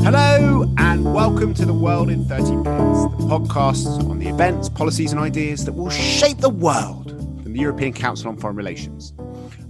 Hello, 0.00 0.64
and 0.78 1.14
welcome 1.14 1.54
to 1.54 1.64
The 1.64 1.72
World 1.74 2.10
in 2.10 2.24
30 2.24 2.42
Minutes, 2.56 3.16
the 3.16 3.24
podcast 3.28 4.08
on 4.08 4.18
the 4.18 4.28
events, 4.28 4.68
policies, 4.68 5.12
and 5.12 5.20
ideas 5.20 5.64
that 5.64 5.72
will 5.72 5.90
shape 5.90 6.38
the 6.38 6.50
world 6.50 7.10
from 7.42 7.52
the 7.52 7.60
European 7.60 7.92
Council 7.92 8.28
on 8.28 8.36
Foreign 8.36 8.56
Relations. 8.56 9.12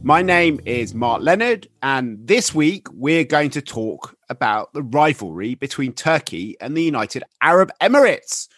My 0.02 0.22
name 0.22 0.60
is 0.64 0.94
Mark 0.94 1.22
Leonard, 1.22 1.68
and 1.82 2.26
this 2.26 2.54
week 2.54 2.86
we're 2.92 3.24
going 3.24 3.50
to 3.50 3.60
talk 3.60 4.16
about 4.28 4.72
the 4.72 4.82
rivalry 4.82 5.54
between 5.54 5.92
Turkey 5.92 6.56
and 6.60 6.76
the 6.76 6.82
United 6.82 7.22
Arab 7.40 7.70
Emirates 7.80 8.48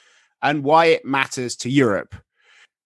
and 0.43 0.63
why 0.63 0.87
it 0.87 1.05
matters 1.05 1.57
to 1.57 1.71
Europe. 1.71 2.15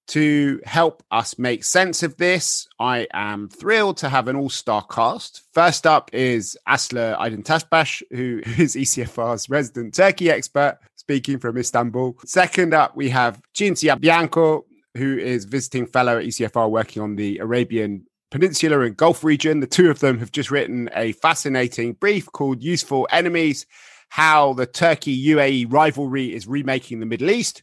To 0.09 0.59
help 0.65 1.03
us 1.11 1.39
make 1.39 1.65
sense 1.65 2.03
of 2.03 2.17
this, 2.17 2.67
I 2.81 3.07
am 3.13 3.51
thrilled 3.51 3.99
to 3.99 4.09
have 4.09 4.27
an 4.29 4.37
all 4.37 4.49
star 4.49 4.83
cast. 4.83 5.43
First 5.53 5.87
up 5.87 6.09
is 6.15 6.57
Aslı 6.67 7.15
Aydın 7.19 7.43
Taşbaş, 7.43 8.03
who 8.11 8.41
is 8.63 8.75
ECFR's 8.75 9.51
resident 9.51 9.95
Turkey 9.95 10.31
expert, 10.31 10.79
speaking 10.97 11.39
from 11.39 11.59
Istanbul. 11.59 12.15
Second 12.25 12.73
up, 12.73 12.97
we 12.97 13.11
have 13.11 13.43
Cinzia 13.55 14.01
Bianco, 14.01 14.65
who 14.97 15.19
is 15.19 15.45
visiting 15.45 15.87
fellow 15.87 16.17
at 16.17 16.25
ECFR 16.25 16.71
working 16.71 17.03
on 17.03 17.17
the 17.17 17.39
Arabian 17.39 18.07
Peninsula 18.31 18.81
and 18.81 18.97
Gulf 18.97 19.23
region. 19.23 19.61
The 19.61 19.67
two 19.67 19.91
of 19.91 20.01
them 20.01 20.19
have 20.21 20.33
just 20.33 20.51
written 20.51 20.89
a 20.97 21.13
fascinating 21.13 21.93
brief 21.93 22.33
called 22.33 22.63
Useful 22.63 23.07
Enemies 23.11 23.67
How 24.09 24.55
the 24.55 24.65
Turkey 24.65 25.15
UAE 25.27 25.71
Rivalry 25.71 26.35
is 26.35 26.47
Remaking 26.47 27.01
the 27.01 27.07
Middle 27.07 27.31
East. 27.31 27.63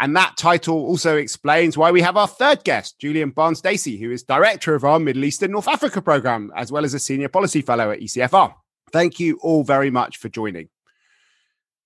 And 0.00 0.14
that 0.16 0.36
title 0.36 0.76
also 0.76 1.16
explains 1.16 1.76
why 1.76 1.90
we 1.90 2.00
have 2.02 2.16
our 2.16 2.28
third 2.28 2.62
guest, 2.62 3.00
Julian 3.00 3.30
Barnes 3.30 3.60
Dacey, 3.60 3.98
who 3.98 4.12
is 4.12 4.22
director 4.22 4.74
of 4.74 4.84
our 4.84 5.00
Middle 5.00 5.24
East 5.24 5.42
and 5.42 5.52
North 5.52 5.66
Africa 5.66 6.00
program, 6.00 6.52
as 6.54 6.70
well 6.70 6.84
as 6.84 6.94
a 6.94 7.00
senior 7.00 7.28
policy 7.28 7.62
fellow 7.62 7.90
at 7.90 7.98
ECFR. 7.98 8.54
Thank 8.92 9.18
you 9.18 9.38
all 9.42 9.64
very 9.64 9.90
much 9.90 10.16
for 10.16 10.28
joining. 10.28 10.68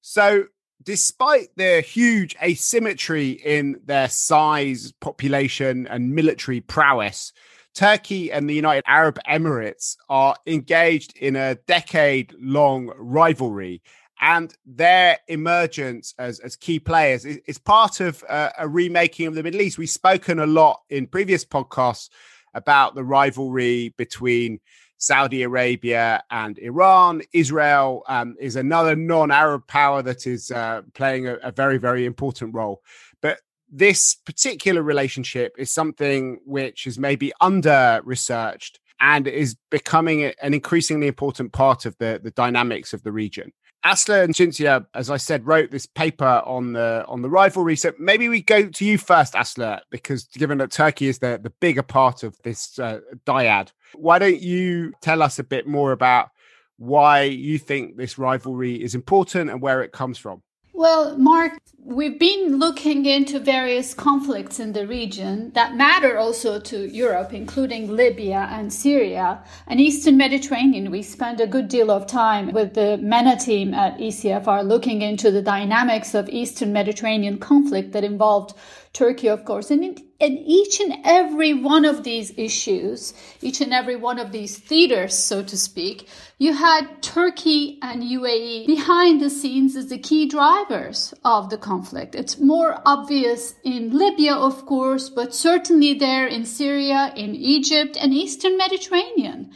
So, 0.02 0.45
despite 0.83 1.49
the 1.57 1.80
huge 1.80 2.37
asymmetry 2.43 3.30
in 3.30 3.80
their 3.85 4.09
size, 4.09 4.93
population, 5.01 5.87
and 5.87 6.15
military 6.15 6.60
prowess, 6.60 7.33
Turkey 7.74 8.30
and 8.30 8.49
the 8.49 8.55
United 8.55 8.85
Arab 8.87 9.18
Emirates 9.27 9.96
are 10.09 10.37
engaged 10.46 11.16
in 11.16 11.37
a 11.37 11.55
decade 11.55 12.35
long 12.38 12.93
rivalry 12.99 13.80
and 14.23 14.54
their 14.65 15.18
emergence 15.26 16.15
as, 16.16 16.38
as 16.38 16.54
key 16.54 16.78
players 16.78 17.24
is, 17.24 17.38
is 17.46 17.59
part 17.59 17.98
of 17.98 18.24
uh, 18.28 18.51
a 18.56 18.68
remaking 18.68 19.26
of 19.26 19.34
the 19.34 19.42
Middle 19.42 19.60
East. 19.60 19.78
We've 19.78 19.90
spoken 19.90 20.38
a 20.38 20.46
lot 20.46 20.80
in 20.88 21.09
previous 21.09 21.45
podcasts 21.45 22.09
about 22.54 22.95
the 22.95 23.02
rivalry 23.02 23.93
between 23.98 24.60
Saudi 24.96 25.43
Arabia 25.43 26.23
and 26.30 26.56
Iran. 26.60 27.23
Israel 27.32 28.04
um, 28.06 28.37
is 28.38 28.54
another 28.54 28.95
non 28.95 29.32
Arab 29.32 29.66
power 29.66 30.02
that 30.02 30.28
is 30.28 30.52
uh, 30.52 30.82
playing 30.95 31.26
a, 31.26 31.34
a 31.43 31.50
very, 31.50 31.78
very 31.78 32.06
important 32.06 32.54
role. 32.54 32.80
But 33.23 33.40
this 33.68 34.15
particular 34.15 34.84
relationship 34.84 35.56
is 35.59 35.73
something 35.73 36.38
which 36.45 36.87
is 36.87 36.96
maybe 36.96 37.32
under 37.40 38.00
researched 38.04 38.78
and 39.00 39.26
is 39.26 39.56
becoming 39.68 40.26
an 40.40 40.54
increasingly 40.54 41.09
important 41.09 41.52
part 41.52 41.87
of 41.87 41.98
the, 41.98 42.20
the 42.23 42.30
dynamics 42.30 42.93
of 42.93 43.02
the 43.02 43.10
region. 43.10 43.52
Aslı 43.85 44.25
and 44.25 44.35
Cinzia, 44.35 44.87
as 44.95 45.11
I 45.11 45.16
said, 45.16 45.47
wrote 45.47 45.71
this 45.71 45.87
paper 45.87 46.43
on 46.47 46.73
the 46.73 47.05
on 47.09 47.23
the 47.23 47.29
rivalry. 47.29 47.77
So 47.77 47.93
maybe 47.99 48.29
we 48.29 48.41
go 48.41 48.69
to 48.69 48.85
you 48.85 48.97
first, 48.97 49.35
Aslı, 49.35 49.80
because 49.91 50.24
given 50.24 50.59
that 50.59 50.71
Turkey 50.71 51.09
is 51.09 51.19
the, 51.19 51.41
the 51.43 51.51
bigger 51.51 51.83
part 51.83 52.23
of 52.23 52.37
this 52.43 52.79
uh, 52.79 53.01
dyad, 53.27 53.73
why 53.95 54.19
don't 54.19 54.41
you 54.41 54.93
tell 55.01 55.21
us 55.21 55.39
a 55.39 55.45
bit 55.45 55.66
more 55.66 55.93
about 55.93 56.30
why 56.79 57.23
you 57.23 57.59
think 57.59 57.97
this 57.97 58.19
rivalry 58.19 58.83
is 58.83 58.95
important 58.95 59.51
and 59.51 59.61
where 59.61 59.83
it 59.83 59.93
comes 59.93 60.17
from? 60.17 60.43
Well, 60.74 61.18
Mark, 61.18 61.59
we've 61.84 62.18
been 62.18 62.56
looking 62.56 63.04
into 63.04 63.38
various 63.38 63.92
conflicts 63.92 64.59
in 64.59 64.72
the 64.72 64.87
region 64.87 65.50
that 65.53 65.77
matter 65.77 66.16
also 66.16 66.59
to 66.60 66.91
Europe, 66.91 67.34
including 67.34 67.94
Libya 67.94 68.49
and 68.50 68.72
Syria 68.72 69.44
and 69.66 69.82
Eastern 69.82 70.16
Mediterranean. 70.16 70.91
We 70.91 71.03
spent 71.03 71.43
a 71.43 71.47
good 71.47 71.69
deal 71.69 71.91
of 71.91 72.06
time 72.06 72.53
with 72.53 72.72
the 72.72 72.97
MENA 72.97 73.38
team 73.38 73.75
at 73.75 73.99
ECFR 73.99 74.66
looking 74.66 75.03
into 75.03 75.31
the 75.31 75.43
dynamics 75.43 76.15
of 76.15 76.27
Eastern 76.31 76.72
Mediterranean 76.72 77.37
conflict 77.37 77.93
that 77.93 78.03
involved 78.03 78.55
Turkey, 78.93 79.29
of 79.29 79.47
course. 79.47 79.71
And 79.71 79.83
in, 80.21 80.39
each 80.39 80.79
and 80.79 80.95
every 81.03 81.55
one 81.55 81.87
of 81.87 82.05
these 82.05 82.33
issues, 82.37 83.15
each 83.41 83.63
and 83.63 83.73
every 83.73 83.97
one 83.97 84.19
of 84.19 84.33
these 84.33 84.59
theaters, 84.59 85.17
so 85.17 85.43
to 85.43 85.57
speak, 85.57 86.09
you 86.37 86.53
had 86.53 87.03
Turkey 87.03 87.79
and 87.81 88.03
UAE 88.03 88.67
behind 88.67 89.23
the 89.23 89.31
scenes 89.31 89.77
as 89.77 89.89
the 89.89 89.99
key 89.99 90.29
drivers 90.29 91.15
of 91.25 91.49
the 91.49 91.57
conflict. 91.57 92.15
It's 92.15 92.39
more 92.39 92.83
obvious 92.85 93.55
in 93.65 93.97
Libya, 93.97 94.35
of 94.35 94.67
course, 94.67 95.09
but 95.09 95.35
certainly 95.35 95.95
there 95.95 96.27
in 96.27 96.45
Syria, 96.45 97.15
in 97.17 97.35
Egypt, 97.35 97.97
and 97.99 98.13
Eastern 98.13 98.59
Mediterranean. 98.59 99.53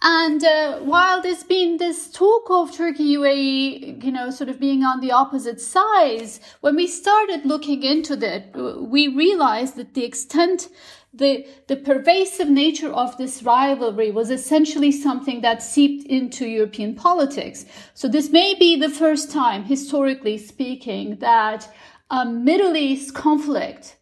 And 0.00 0.44
uh, 0.44 0.78
while 0.78 1.20
there's 1.20 1.42
been 1.42 1.78
this 1.78 2.08
talk 2.10 2.48
of 2.50 2.72
Turkey 2.72 3.16
UAE, 3.16 4.04
you 4.04 4.12
know, 4.12 4.30
sort 4.30 4.48
of 4.48 4.60
being 4.60 4.84
on 4.84 5.00
the 5.00 5.10
opposite 5.10 5.60
sides, 5.60 6.38
when 6.60 6.76
we 6.76 6.86
started 6.86 7.44
looking 7.44 7.82
into 7.82 8.14
that, 8.16 8.54
we 8.54 9.08
realized 9.08 9.74
that 9.74 9.94
the 9.94 10.04
extent, 10.04 10.68
the, 11.12 11.44
the 11.66 11.74
pervasive 11.74 12.48
nature 12.48 12.92
of 12.92 13.16
this 13.16 13.42
rivalry 13.42 14.12
was 14.12 14.30
essentially 14.30 14.92
something 14.92 15.40
that 15.40 15.64
seeped 15.64 16.06
into 16.06 16.46
European 16.46 16.94
politics. 16.94 17.64
So 17.94 18.06
this 18.06 18.30
may 18.30 18.54
be 18.54 18.76
the 18.76 18.90
first 18.90 19.32
time, 19.32 19.64
historically 19.64 20.38
speaking, 20.38 21.16
that 21.16 21.68
a 22.08 22.24
Middle 22.24 22.76
East 22.76 23.14
conflict 23.14 23.96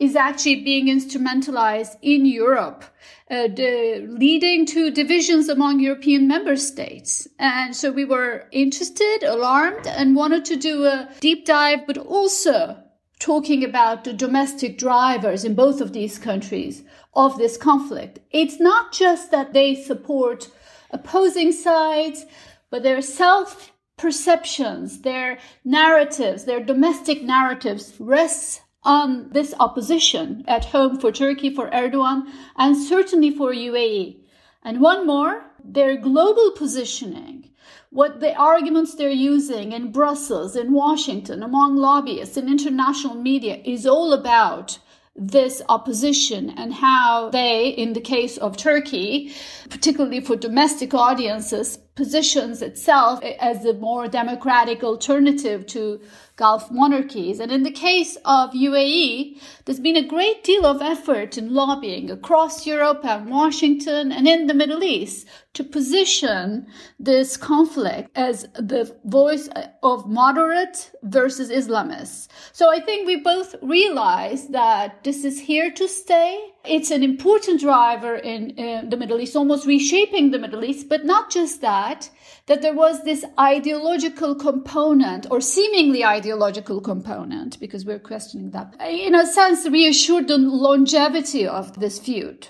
is 0.00 0.16
actually 0.16 0.64
being 0.64 0.86
instrumentalized 0.86 1.96
in 2.00 2.24
Europe, 2.24 2.84
uh, 3.30 3.48
the, 3.48 4.06
leading 4.08 4.64
to 4.64 4.90
divisions 4.90 5.48
among 5.48 5.78
European 5.78 6.26
member 6.26 6.56
states. 6.56 7.28
And 7.38 7.76
so 7.76 7.92
we 7.92 8.06
were 8.06 8.48
interested, 8.50 9.22
alarmed, 9.22 9.86
and 9.86 10.16
wanted 10.16 10.46
to 10.46 10.56
do 10.56 10.86
a 10.86 11.08
deep 11.20 11.44
dive, 11.44 11.86
but 11.86 11.98
also 11.98 12.82
talking 13.18 13.62
about 13.62 14.04
the 14.04 14.14
domestic 14.14 14.78
drivers 14.78 15.44
in 15.44 15.54
both 15.54 15.82
of 15.82 15.92
these 15.92 16.18
countries 16.18 16.82
of 17.12 17.36
this 17.36 17.58
conflict. 17.58 18.20
It's 18.30 18.58
not 18.58 18.92
just 18.92 19.30
that 19.30 19.52
they 19.52 19.74
support 19.74 20.48
opposing 20.90 21.52
sides, 21.52 22.24
but 22.70 22.82
their 22.82 23.02
self 23.02 23.72
perceptions, 23.98 25.02
their 25.02 25.38
narratives, 25.62 26.46
their 26.46 26.64
domestic 26.64 27.22
narratives 27.22 27.94
rests 27.98 28.62
on 28.82 29.30
this 29.30 29.54
opposition 29.60 30.44
at 30.48 30.66
home 30.66 30.98
for 30.98 31.12
Turkey, 31.12 31.54
for 31.54 31.70
Erdogan, 31.70 32.24
and 32.56 32.76
certainly 32.76 33.30
for 33.30 33.52
UAE. 33.52 34.16
And 34.62 34.80
one 34.80 35.06
more, 35.06 35.44
their 35.62 35.96
global 35.96 36.52
positioning, 36.52 37.50
what 37.90 38.20
the 38.20 38.34
arguments 38.34 38.94
they're 38.94 39.10
using 39.10 39.72
in 39.72 39.92
Brussels, 39.92 40.56
in 40.56 40.72
Washington, 40.72 41.42
among 41.42 41.76
lobbyists, 41.76 42.36
in 42.36 42.48
international 42.48 43.14
media 43.14 43.60
is 43.64 43.86
all 43.86 44.12
about 44.12 44.78
this 45.16 45.60
opposition 45.68 46.50
and 46.50 46.72
how 46.72 47.30
they, 47.30 47.68
in 47.68 47.92
the 47.92 48.00
case 48.00 48.36
of 48.38 48.56
Turkey, 48.56 49.32
particularly 49.68 50.20
for 50.20 50.36
domestic 50.36 50.94
audiences, 50.94 51.78
positions 51.94 52.62
itself 52.62 53.20
as 53.40 53.64
a 53.64 53.74
more 53.74 54.08
democratic 54.08 54.82
alternative 54.82 55.66
to 55.66 56.00
Gulf 56.36 56.70
monarchies. 56.70 57.38
And 57.38 57.52
in 57.52 57.64
the 57.64 57.70
case 57.70 58.16
of 58.24 58.52
UAE, 58.52 59.38
there's 59.64 59.80
been 59.80 59.96
a 59.96 60.06
great 60.06 60.42
deal 60.42 60.64
of 60.64 60.80
effort 60.80 61.36
in 61.36 61.52
lobbying 61.52 62.10
across 62.10 62.66
Europe 62.66 63.04
and 63.04 63.28
Washington 63.28 64.10
and 64.10 64.26
in 64.26 64.46
the 64.46 64.54
Middle 64.54 64.82
East 64.82 65.28
to 65.52 65.62
position 65.62 66.66
this 66.98 67.36
conflict 67.36 68.10
as 68.14 68.46
the 68.54 68.96
voice 69.04 69.50
of 69.82 70.08
moderate 70.08 70.92
versus 71.02 71.50
Islamists. 71.50 72.28
So 72.52 72.72
I 72.72 72.80
think 72.80 73.06
we 73.06 73.16
both 73.16 73.54
realize 73.60 74.48
that 74.48 75.04
this 75.04 75.24
is 75.24 75.40
here 75.40 75.70
to 75.72 75.86
stay. 75.86 76.54
It's 76.64 76.90
an 76.90 77.02
important 77.02 77.60
driver 77.60 78.16
in, 78.16 78.50
in 78.50 78.90
the 78.90 78.96
Middle 78.96 79.20
East, 79.20 79.34
almost 79.34 79.66
reshaping 79.66 80.30
the 80.30 80.38
Middle 80.38 80.62
East, 80.62 80.88
but 80.88 81.04
not 81.04 81.30
just 81.30 81.60
that 81.62 82.10
that 82.46 82.62
there 82.62 82.74
was 82.74 83.04
this 83.04 83.24
ideological 83.38 84.34
component 84.34 85.26
or 85.30 85.40
seemingly 85.40 86.04
ideological 86.04 86.80
component, 86.80 87.60
because 87.60 87.84
we're 87.84 87.98
questioning 87.98 88.50
that, 88.50 88.74
in 88.80 89.14
a 89.14 89.24
sense, 89.24 89.68
reassured 89.68 90.26
the 90.28 90.36
longevity 90.36 91.46
of 91.46 91.78
this 91.78 91.98
feud. 91.98 92.48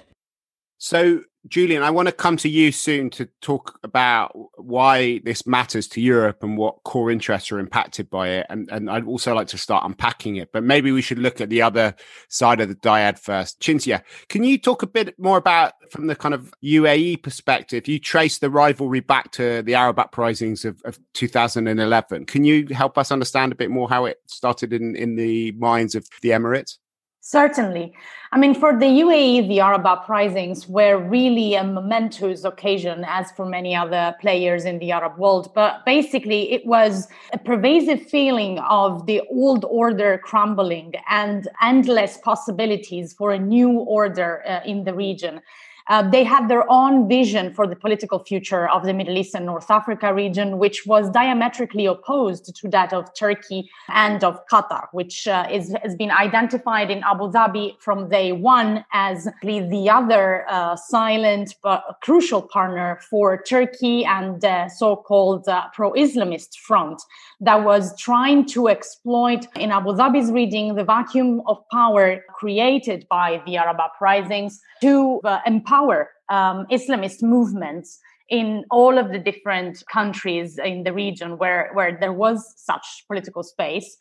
So, 0.82 1.20
Julian, 1.46 1.82
I 1.82 1.90
want 1.90 2.08
to 2.08 2.12
come 2.12 2.38
to 2.38 2.48
you 2.48 2.72
soon 2.72 3.10
to 3.10 3.28
talk 3.42 3.78
about 3.82 4.32
why 4.56 5.20
this 5.24 5.46
matters 5.46 5.86
to 5.88 6.00
Europe 6.00 6.42
and 6.42 6.56
what 6.56 6.82
core 6.84 7.10
interests 7.10 7.52
are 7.52 7.58
impacted 7.58 8.08
by 8.08 8.28
it. 8.28 8.46
And, 8.48 8.66
and 8.72 8.88
I'd 8.88 9.04
also 9.04 9.34
like 9.34 9.48
to 9.48 9.58
start 9.58 9.84
unpacking 9.84 10.36
it, 10.36 10.52
but 10.54 10.64
maybe 10.64 10.90
we 10.90 11.02
should 11.02 11.18
look 11.18 11.42
at 11.42 11.50
the 11.50 11.60
other 11.60 11.94
side 12.30 12.62
of 12.62 12.70
the 12.70 12.76
dyad 12.76 13.18
first. 13.18 13.60
Cinzia, 13.60 14.02
can 14.30 14.42
you 14.42 14.56
talk 14.56 14.82
a 14.82 14.86
bit 14.86 15.18
more 15.18 15.36
about, 15.36 15.74
from 15.90 16.06
the 16.06 16.16
kind 16.16 16.32
of 16.32 16.50
UAE 16.64 17.22
perspective, 17.22 17.86
you 17.86 17.98
trace 17.98 18.38
the 18.38 18.48
rivalry 18.48 19.00
back 19.00 19.32
to 19.32 19.60
the 19.60 19.74
Arab 19.74 19.98
uprisings 19.98 20.64
of, 20.64 20.80
of 20.86 20.98
2011. 21.12 22.24
Can 22.24 22.44
you 22.44 22.66
help 22.68 22.96
us 22.96 23.12
understand 23.12 23.52
a 23.52 23.56
bit 23.56 23.70
more 23.70 23.86
how 23.90 24.06
it 24.06 24.16
started 24.28 24.72
in, 24.72 24.96
in 24.96 25.14
the 25.14 25.52
minds 25.52 25.94
of 25.94 26.08
the 26.22 26.30
Emirates? 26.30 26.78
Certainly. 27.22 27.92
I 28.32 28.38
mean, 28.38 28.54
for 28.54 28.78
the 28.78 28.86
UAE, 28.86 29.48
the 29.48 29.60
Arab 29.60 29.84
uprisings 29.84 30.66
were 30.66 30.96
really 30.96 31.54
a 31.54 31.62
momentous 31.62 32.44
occasion, 32.44 33.04
as 33.06 33.30
for 33.32 33.44
many 33.44 33.76
other 33.76 34.14
players 34.20 34.64
in 34.64 34.78
the 34.78 34.90
Arab 34.92 35.18
world. 35.18 35.52
But 35.54 35.84
basically, 35.84 36.50
it 36.50 36.64
was 36.64 37.08
a 37.34 37.38
pervasive 37.38 38.06
feeling 38.06 38.58
of 38.60 39.04
the 39.04 39.20
old 39.30 39.66
order 39.66 40.16
crumbling 40.16 40.94
and 41.10 41.46
endless 41.60 42.16
possibilities 42.18 43.12
for 43.12 43.32
a 43.32 43.38
new 43.38 43.70
order 43.70 44.42
uh, 44.46 44.60
in 44.64 44.84
the 44.84 44.94
region. 44.94 45.42
Uh, 45.90 46.08
they 46.08 46.22
had 46.22 46.48
their 46.48 46.64
own 46.70 47.08
vision 47.08 47.52
for 47.52 47.66
the 47.66 47.74
political 47.74 48.20
future 48.20 48.68
of 48.68 48.84
the 48.84 48.94
Middle 48.94 49.18
East 49.18 49.34
and 49.34 49.44
North 49.44 49.70
Africa 49.70 50.14
region, 50.14 50.58
which 50.58 50.86
was 50.86 51.10
diametrically 51.10 51.84
opposed 51.84 52.54
to 52.54 52.68
that 52.68 52.92
of 52.92 53.12
Turkey 53.14 53.68
and 53.88 54.22
of 54.22 54.38
Qatar, 54.46 54.86
which 54.92 55.26
uh, 55.26 55.48
is, 55.50 55.74
has 55.82 55.96
been 55.96 56.12
identified 56.12 56.92
in 56.92 57.02
Abu 57.02 57.32
Dhabi 57.32 57.76
from 57.80 58.08
day 58.08 58.30
one 58.30 58.84
as 58.92 59.28
the 59.42 59.90
other 59.90 60.46
uh, 60.48 60.76
silent 60.76 61.56
but 61.60 61.82
crucial 62.02 62.40
partner 62.40 63.00
for 63.10 63.42
Turkey 63.42 64.04
and 64.04 64.40
the 64.40 64.68
so-called 64.68 65.48
uh, 65.48 65.64
pro-Islamist 65.74 66.56
front 66.58 67.02
that 67.40 67.64
was 67.64 67.98
trying 67.98 68.46
to 68.46 68.68
exploit, 68.68 69.44
in 69.56 69.72
Abu 69.72 69.90
Dhabi's 69.90 70.30
reading, 70.30 70.76
the 70.76 70.84
vacuum 70.84 71.42
of 71.48 71.58
power 71.72 72.22
created 72.38 73.06
by 73.08 73.42
the 73.44 73.56
Arab 73.56 73.80
uprisings 73.80 74.60
to 74.80 75.20
uh, 75.24 75.40
empower 75.80 76.10
um, 76.28 76.66
Islamist 76.70 77.22
movements 77.22 77.98
in 78.28 78.64
all 78.70 78.98
of 78.98 79.10
the 79.10 79.18
different 79.18 79.82
countries 79.92 80.58
in 80.58 80.84
the 80.84 80.92
region 80.92 81.38
where, 81.38 81.70
where 81.74 81.96
there 81.98 82.12
was 82.12 82.54
such 82.56 83.04
political 83.08 83.42
space. 83.42 83.96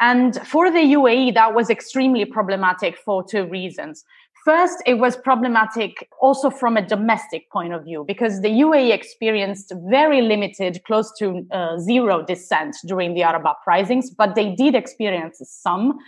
And 0.00 0.36
for 0.46 0.70
the 0.70 0.78
UAE, 0.78 1.34
that 1.34 1.54
was 1.54 1.70
extremely 1.70 2.24
problematic 2.24 2.96
for 2.98 3.22
two 3.22 3.46
reasons. 3.46 4.04
First, 4.44 4.82
it 4.86 4.94
was 4.94 5.16
problematic 5.18 6.08
also 6.20 6.48
from 6.48 6.78
a 6.78 6.86
domestic 6.86 7.50
point 7.50 7.74
of 7.74 7.84
view 7.84 8.04
because 8.06 8.40
the 8.40 8.48
UAE 8.48 8.92
experienced 8.92 9.72
very 9.90 10.22
limited, 10.22 10.80
close 10.86 11.12
to 11.18 11.46
uh, 11.50 11.78
zero 11.78 12.24
dissent 12.24 12.76
during 12.86 13.14
the 13.14 13.22
Arab 13.22 13.44
uprisings, 13.46 14.10
but 14.10 14.34
they 14.34 14.54
did 14.54 14.74
experience 14.74 15.42
some. 15.44 15.98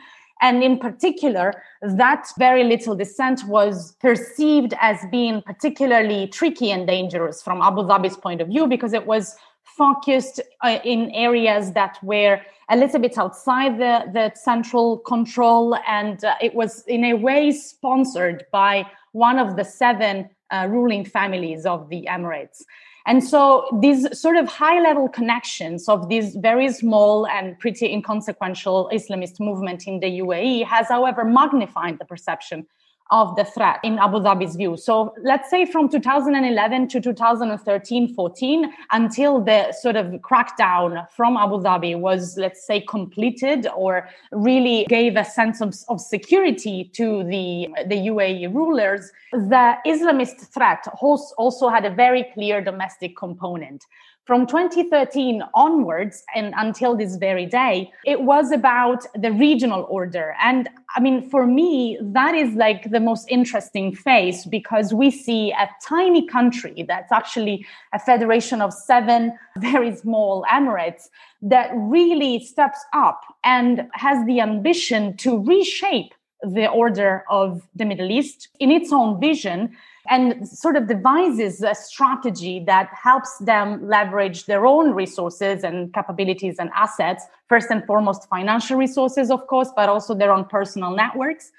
And 0.42 0.62
in 0.62 0.78
particular, 0.78 1.62
that 1.80 2.28
very 2.36 2.64
little 2.64 2.96
dissent 2.96 3.44
was 3.46 3.96
perceived 4.00 4.74
as 4.80 4.98
being 5.10 5.40
particularly 5.42 6.26
tricky 6.26 6.70
and 6.72 6.86
dangerous 6.86 7.40
from 7.42 7.62
Abu 7.62 7.82
Dhabi's 7.82 8.16
point 8.16 8.40
of 8.40 8.48
view 8.48 8.66
because 8.66 8.92
it 8.92 9.06
was 9.06 9.36
focused 9.62 10.40
uh, 10.62 10.80
in 10.84 11.10
areas 11.12 11.72
that 11.72 11.96
were 12.02 12.40
a 12.68 12.76
little 12.76 13.00
bit 13.00 13.16
outside 13.16 13.78
the, 13.78 14.04
the 14.12 14.32
central 14.34 14.98
control. 14.98 15.76
And 15.86 16.22
uh, 16.24 16.34
it 16.42 16.54
was, 16.54 16.82
in 16.88 17.04
a 17.04 17.14
way, 17.14 17.52
sponsored 17.52 18.44
by 18.52 18.84
one 19.12 19.38
of 19.38 19.56
the 19.56 19.64
seven 19.64 20.28
uh, 20.50 20.66
ruling 20.68 21.04
families 21.04 21.64
of 21.64 21.88
the 21.88 22.06
Emirates. 22.10 22.62
And 23.06 23.24
so 23.24 23.66
these 23.80 24.18
sort 24.18 24.36
of 24.36 24.46
high 24.46 24.80
level 24.80 25.08
connections 25.08 25.88
of 25.88 26.08
this 26.08 26.36
very 26.36 26.72
small 26.72 27.26
and 27.26 27.58
pretty 27.58 27.92
inconsequential 27.92 28.90
Islamist 28.92 29.40
movement 29.40 29.86
in 29.86 30.00
the 30.00 30.20
UAE 30.20 30.64
has, 30.66 30.88
however, 30.88 31.24
magnified 31.24 31.98
the 31.98 32.04
perception 32.04 32.66
of 33.12 33.36
the 33.36 33.44
threat 33.44 33.78
in 33.84 33.98
Abu 33.98 34.18
Dhabi's 34.18 34.56
view. 34.56 34.76
So 34.76 35.14
let's 35.22 35.50
say 35.50 35.66
from 35.66 35.88
2011 35.88 36.88
to 36.88 37.00
2013 37.00 38.14
14 38.14 38.72
until 38.90 39.40
the 39.40 39.70
sort 39.72 39.96
of 39.96 40.06
crackdown 40.28 41.06
from 41.10 41.36
Abu 41.36 41.58
Dhabi 41.62 41.96
was, 41.96 42.38
let's 42.38 42.66
say, 42.66 42.80
completed 42.80 43.68
or 43.76 44.08
really 44.32 44.86
gave 44.88 45.16
a 45.16 45.24
sense 45.24 45.60
of, 45.60 45.74
of 45.90 46.00
security 46.00 46.90
to 46.94 47.22
the, 47.24 47.68
the 47.86 47.96
UAE 48.12 48.52
rulers, 48.54 49.12
the 49.32 49.76
Islamist 49.86 50.40
threat 50.54 50.82
also 51.02 51.68
had 51.68 51.84
a 51.84 51.90
very 51.90 52.24
clear 52.32 52.62
domestic 52.62 53.14
component. 53.14 53.84
From 54.24 54.46
2013 54.46 55.42
onwards 55.52 56.22
and 56.32 56.54
until 56.56 56.96
this 56.96 57.16
very 57.16 57.44
day, 57.44 57.90
it 58.06 58.22
was 58.22 58.52
about 58.52 59.04
the 59.16 59.32
regional 59.32 59.84
order. 59.90 60.36
And 60.40 60.68
I 60.94 61.00
mean, 61.00 61.28
for 61.28 61.44
me, 61.44 61.98
that 62.00 62.36
is 62.36 62.54
like 62.54 62.88
the 62.92 63.00
most 63.00 63.28
interesting 63.28 63.92
phase 63.92 64.46
because 64.46 64.94
we 64.94 65.10
see 65.10 65.50
a 65.50 65.68
tiny 65.84 66.24
country 66.28 66.84
that's 66.86 67.10
actually 67.10 67.66
a 67.92 67.98
federation 67.98 68.62
of 68.62 68.72
seven 68.72 69.36
very 69.58 69.96
small 69.96 70.46
emirates 70.48 71.08
that 71.42 71.72
really 71.74 72.44
steps 72.44 72.78
up 72.94 73.22
and 73.42 73.88
has 73.94 74.24
the 74.26 74.40
ambition 74.40 75.16
to 75.16 75.42
reshape 75.42 76.14
the 76.42 76.68
order 76.68 77.24
of 77.28 77.66
the 77.74 77.84
Middle 77.84 78.10
East 78.10 78.48
in 78.60 78.70
its 78.70 78.92
own 78.92 79.20
vision 79.20 79.76
and 80.08 80.48
sort 80.48 80.76
of 80.76 80.88
devises 80.88 81.62
a 81.62 81.74
strategy 81.74 82.62
that 82.66 82.88
helps 82.92 83.38
them 83.38 83.86
leverage 83.86 84.46
their 84.46 84.66
own 84.66 84.92
resources 84.92 85.62
and 85.62 85.92
capabilities 85.94 86.56
and 86.58 86.70
assets. 86.74 87.24
First 87.48 87.70
and 87.70 87.84
foremost 87.86 88.28
financial 88.28 88.76
resources 88.76 89.30
of 89.30 89.46
course 89.46 89.70
but 89.74 89.88
also 89.88 90.14
their 90.14 90.32
own 90.32 90.44
personal 90.44 90.90
networks. 90.90 91.52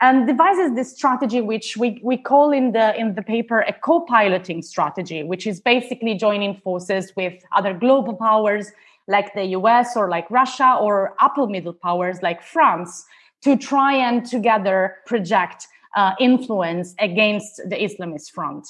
And 0.00 0.28
devises 0.28 0.76
this 0.76 0.92
strategy 0.94 1.40
which 1.40 1.76
we, 1.76 2.00
we 2.04 2.16
call 2.16 2.52
in 2.52 2.70
the 2.70 2.96
in 2.98 3.14
the 3.14 3.22
paper 3.22 3.60
a 3.62 3.72
co-piloting 3.72 4.62
strategy 4.62 5.24
which 5.24 5.44
is 5.46 5.60
basically 5.60 6.14
joining 6.14 6.54
forces 6.54 7.12
with 7.16 7.34
other 7.56 7.74
global 7.74 8.14
powers 8.14 8.70
like 9.08 9.34
the 9.34 9.46
US 9.58 9.96
or 9.96 10.08
like 10.08 10.30
Russia 10.30 10.76
or 10.80 11.14
upper 11.18 11.46
middle 11.48 11.72
powers 11.72 12.22
like 12.22 12.42
France 12.42 13.06
to 13.42 13.56
try 13.56 13.94
and 13.94 14.24
together 14.24 14.96
project 15.06 15.66
uh, 15.98 16.14
influence 16.20 16.94
against 17.00 17.56
the 17.68 17.74
Islamist 17.74 18.30
front. 18.30 18.64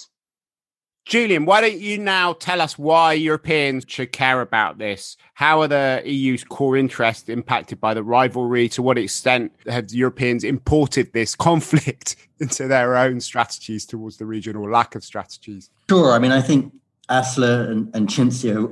Julian, 1.05 1.45
why 1.45 1.61
don't 1.61 1.79
you 1.79 1.99
now 1.99 2.33
tell 2.33 2.61
us 2.61 2.79
why 2.79 3.13
Europeans 3.13 3.85
should 3.87 4.13
care 4.13 4.41
about 4.41 4.79
this? 4.79 5.19
How 5.35 5.61
are 5.61 5.69
the 5.69 6.03
EU's 6.07 6.43
core 6.43 6.77
interests 6.77 7.29
impacted 7.29 7.81
by 7.81 7.93
the 7.93 8.03
rivalry? 8.03 8.69
To 8.71 8.83
what 8.83 8.97
extent 8.97 9.53
have 9.67 9.91
Europeans 9.91 10.43
imported 10.43 11.13
this 11.13 11.35
conflict 11.35 12.17
into 12.41 12.67
their 12.67 12.97
own 12.97 13.21
strategies 13.21 13.85
towards 13.85 14.17
the 14.17 14.25
region 14.25 14.57
or 14.57 14.71
lack 14.71 14.95
of 14.95 15.05
strategies? 15.05 15.69
Sure. 15.91 16.13
I 16.13 16.19
mean, 16.19 16.33
I 16.33 16.41
think 16.41 16.73
Asli 17.09 17.71
and, 17.71 17.95
and 17.95 18.11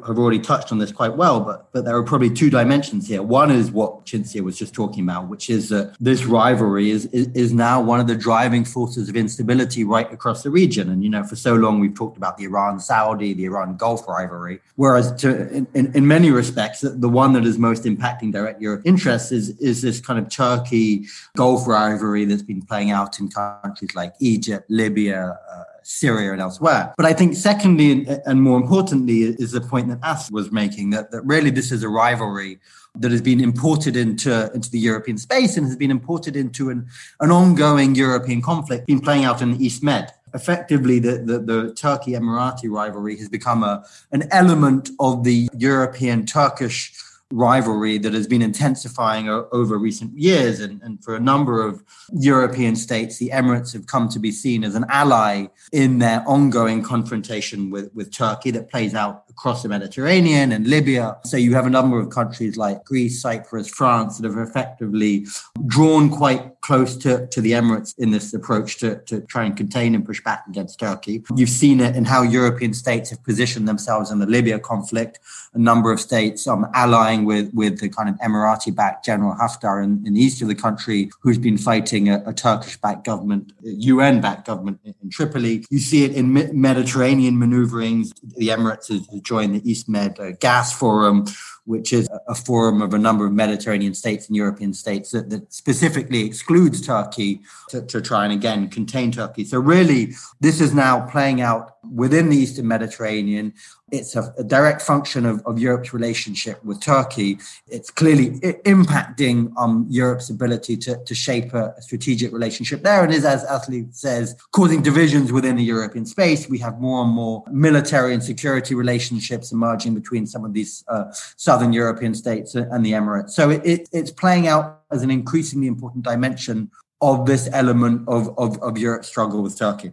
have 0.06 0.18
already 0.18 0.38
touched 0.38 0.70
on 0.70 0.78
this 0.78 0.92
quite 0.92 1.16
well, 1.16 1.40
but 1.40 1.72
but 1.72 1.84
there 1.84 1.96
are 1.96 2.02
probably 2.02 2.28
two 2.28 2.50
dimensions 2.50 3.08
here. 3.08 3.22
One 3.22 3.50
is 3.50 3.70
what 3.70 4.04
Cinzia 4.04 4.42
was 4.42 4.58
just 4.58 4.74
talking 4.74 5.02
about, 5.04 5.28
which 5.28 5.48
is 5.48 5.70
that 5.70 5.96
this 6.00 6.26
rivalry 6.26 6.90
is, 6.90 7.06
is, 7.06 7.28
is 7.28 7.52
now 7.52 7.80
one 7.80 7.98
of 7.98 8.06
the 8.06 8.14
driving 8.14 8.64
forces 8.64 9.08
of 9.08 9.16
instability 9.16 9.84
right 9.84 10.10
across 10.12 10.42
the 10.42 10.50
region. 10.50 10.90
And 10.90 11.02
you 11.02 11.08
know, 11.08 11.24
for 11.24 11.36
so 11.36 11.54
long 11.54 11.80
we've 11.80 11.94
talked 11.94 12.18
about 12.18 12.36
the 12.36 12.44
Iran-Saudi, 12.44 13.32
the 13.32 13.46
Iran-Gulf 13.46 14.06
rivalry, 14.06 14.60
whereas 14.74 15.12
to, 15.22 15.48
in, 15.50 15.66
in, 15.74 15.94
in 15.94 16.06
many 16.06 16.30
respects, 16.30 16.82
the 16.82 17.08
one 17.08 17.32
that 17.32 17.44
is 17.44 17.58
most 17.58 17.84
impacting 17.84 18.32
direct 18.32 18.60
Europe 18.60 18.82
interests 18.84 19.32
is 19.32 19.50
is 19.60 19.80
this 19.80 20.00
kind 20.00 20.18
of 20.18 20.28
Turkey 20.28 21.06
Gulf 21.36 21.66
rivalry 21.66 22.26
that's 22.26 22.42
been 22.42 22.60
playing 22.60 22.90
out 22.90 23.18
in 23.18 23.30
countries 23.30 23.94
like 23.94 24.14
Egypt, 24.20 24.66
Libya. 24.68 25.38
Uh, 25.50 25.62
Syria 25.86 26.32
and 26.32 26.40
elsewhere. 26.40 26.92
But 26.96 27.06
I 27.06 27.12
think, 27.12 27.34
secondly, 27.34 28.06
and 28.26 28.42
more 28.42 28.58
importantly, 28.58 29.22
is 29.22 29.52
the 29.52 29.60
point 29.60 29.88
that 29.88 29.98
As 30.02 30.30
was 30.30 30.50
making 30.50 30.90
that, 30.90 31.10
that 31.12 31.22
really 31.22 31.50
this 31.50 31.70
is 31.70 31.82
a 31.82 31.88
rivalry 31.88 32.58
that 32.96 33.12
has 33.12 33.22
been 33.22 33.40
imported 33.40 33.96
into, 33.96 34.50
into 34.52 34.70
the 34.70 34.78
European 34.78 35.18
space 35.18 35.56
and 35.56 35.66
has 35.66 35.76
been 35.76 35.90
imported 35.90 36.34
into 36.34 36.70
an, 36.70 36.88
an 37.20 37.30
ongoing 37.30 37.94
European 37.94 38.42
conflict, 38.42 38.86
been 38.86 39.00
playing 39.00 39.24
out 39.24 39.42
in 39.42 39.52
the 39.52 39.64
East 39.64 39.82
Med 39.82 40.12
effectively 40.34 40.98
the, 40.98 41.18
the, 41.18 41.38
the, 41.38 41.74
Turkey 41.74 42.12
Emirati 42.12 42.68
rivalry 42.68 43.16
has 43.16 43.28
become 43.28 43.62
a, 43.62 43.82
an 44.12 44.28
element 44.32 44.90
of 45.00 45.24
the 45.24 45.48
European 45.56 46.26
Turkish 46.26 46.92
rivalry 47.32 47.98
that 47.98 48.14
has 48.14 48.26
been 48.26 48.42
intensifying 48.42 49.28
over 49.28 49.76
recent 49.78 50.16
years. 50.16 50.60
And, 50.60 50.80
and, 50.82 51.02
for 51.02 51.16
a 51.16 51.20
number 51.20 51.66
of 51.66 51.82
European 52.12 52.76
states, 52.76 53.18
the 53.18 53.30
Emirates 53.30 53.72
have 53.72 53.86
come 53.86 54.08
to 54.10 54.18
be 54.18 54.30
seen 54.30 54.62
as 54.64 54.74
an 54.74 54.84
ally 54.88 55.46
in 55.72 55.98
their 55.98 56.22
ongoing 56.26 56.82
confrontation 56.82 57.70
with, 57.70 57.92
with 57.94 58.12
Turkey 58.12 58.50
that 58.52 58.70
plays 58.70 58.94
out 58.94 59.25
across 59.36 59.62
the 59.62 59.68
Mediterranean 59.68 60.50
and 60.50 60.66
Libya. 60.66 61.18
So 61.24 61.36
you 61.36 61.54
have 61.54 61.66
a 61.66 61.70
number 61.70 62.00
of 62.00 62.08
countries 62.08 62.56
like 62.56 62.84
Greece, 62.84 63.20
Cyprus, 63.20 63.68
France 63.68 64.16
that 64.18 64.26
have 64.26 64.38
effectively 64.38 65.26
drawn 65.66 66.08
quite 66.08 66.58
close 66.62 66.96
to, 66.96 67.26
to 67.28 67.40
the 67.42 67.52
Emirates 67.52 67.94
in 67.98 68.10
this 68.10 68.32
approach 68.32 68.78
to, 68.78 68.96
to 69.02 69.20
try 69.20 69.44
and 69.44 69.54
contain 69.54 69.94
and 69.94 70.04
push 70.06 70.22
back 70.22 70.44
against 70.48 70.80
Turkey. 70.80 71.22
You've 71.36 71.50
seen 71.50 71.80
it 71.80 71.94
in 71.94 72.06
how 72.06 72.22
European 72.22 72.72
states 72.72 73.10
have 73.10 73.22
positioned 73.24 73.68
themselves 73.68 74.10
in 74.10 74.18
the 74.20 74.26
Libya 74.26 74.58
conflict. 74.58 75.20
A 75.52 75.58
number 75.58 75.92
of 75.92 76.00
states 76.00 76.48
um, 76.48 76.66
allying 76.74 77.26
with, 77.26 77.52
with 77.52 77.78
the 77.78 77.90
kind 77.90 78.08
of 78.08 78.16
Emirati 78.16 78.74
backed 78.74 79.04
General 79.04 79.36
Haftar 79.36 79.84
in, 79.84 80.02
in 80.06 80.14
the 80.14 80.20
east 80.20 80.40
of 80.40 80.48
the 80.48 80.54
country, 80.54 81.10
who's 81.20 81.38
been 81.38 81.58
fighting 81.58 82.08
a, 82.08 82.22
a 82.26 82.32
Turkish 82.32 82.78
backed 82.78 83.04
government, 83.04 83.52
UN 83.62 84.20
backed 84.22 84.46
government 84.46 84.80
in 84.84 85.10
Tripoli. 85.10 85.64
You 85.70 85.78
see 85.78 86.04
it 86.04 86.14
in 86.14 86.32
Mediterranean 86.60 87.38
maneuverings. 87.38 88.12
The 88.36 88.48
Emirates 88.48 88.88
has 88.88 89.06
joined 89.26 89.54
the 89.54 89.70
East 89.70 89.88
Med 89.88 90.18
uh, 90.18 90.30
Gas 90.40 90.72
Forum, 90.72 91.26
which 91.64 91.92
is 91.92 92.08
a 92.28 92.34
forum 92.34 92.80
of 92.80 92.94
a 92.94 92.98
number 92.98 93.26
of 93.26 93.32
Mediterranean 93.32 93.92
states 93.92 94.28
and 94.28 94.36
European 94.36 94.72
states 94.72 95.10
that, 95.10 95.28
that 95.30 95.52
specifically 95.52 96.24
excludes 96.24 96.80
Turkey 96.80 97.40
to, 97.68 97.82
to, 97.82 98.00
try 98.00 98.24
and 98.24 98.32
again 98.32 98.68
contain 98.68 99.10
Turkey. 99.10 99.44
So, 99.44 99.58
really, 99.58 100.14
this 100.40 100.60
is 100.60 100.72
now 100.72 101.06
playing 101.06 101.40
out 101.40 101.76
within 101.92 102.28
the 102.28 102.36
Eastern 102.36 102.68
Mediterranean. 102.68 103.52
It's 103.92 104.16
a, 104.16 104.34
a 104.36 104.42
direct 104.42 104.82
function 104.82 105.24
of, 105.24 105.46
of, 105.46 105.60
Europe's 105.60 105.94
relationship 105.94 106.62
with 106.64 106.80
Turkey. 106.80 107.38
It's 107.68 107.88
clearly 107.88 108.40
I- 108.42 108.58
impacting 108.64 109.52
um, 109.56 109.86
Europe's 109.88 110.28
ability 110.28 110.76
to, 110.78 110.96
to 111.04 111.14
shape 111.14 111.54
a, 111.54 111.72
a, 111.78 111.82
strategic 111.82 112.32
relationship 112.32 112.82
there. 112.82 113.04
And 113.04 113.14
is, 113.14 113.24
as 113.24 113.44
Asli 113.44 113.94
says, 113.94 114.34
causing 114.50 114.82
divisions 114.82 115.30
within 115.30 115.54
the 115.54 115.62
European 115.62 116.04
space. 116.04 116.48
We 116.48 116.58
have 116.58 116.80
more 116.80 117.04
and 117.04 117.12
more 117.12 117.44
military 117.48 118.12
and 118.12 118.20
security 118.20 118.74
relationships 118.74 119.52
emerging 119.52 119.94
between 119.94 120.26
some 120.26 120.44
of 120.44 120.52
these 120.52 120.82
uh, 120.88 121.04
southern 121.36 121.72
European 121.72 122.12
states 122.16 122.56
and 122.56 122.84
the 122.84 122.90
Emirates. 122.90 123.30
So 123.30 123.50
it, 123.50 123.64
it, 123.64 123.88
it's 123.92 124.10
playing 124.10 124.48
out 124.48 124.82
as 124.90 125.04
an 125.04 125.12
increasingly 125.12 125.68
important 125.68 126.04
dimension 126.04 126.72
of 127.00 127.26
this 127.26 127.48
element 127.52 128.08
of, 128.08 128.36
of, 128.36 128.60
of 128.64 128.78
Europe's 128.78 129.06
struggle 129.06 129.42
with 129.42 129.56
Turkey 129.56 129.92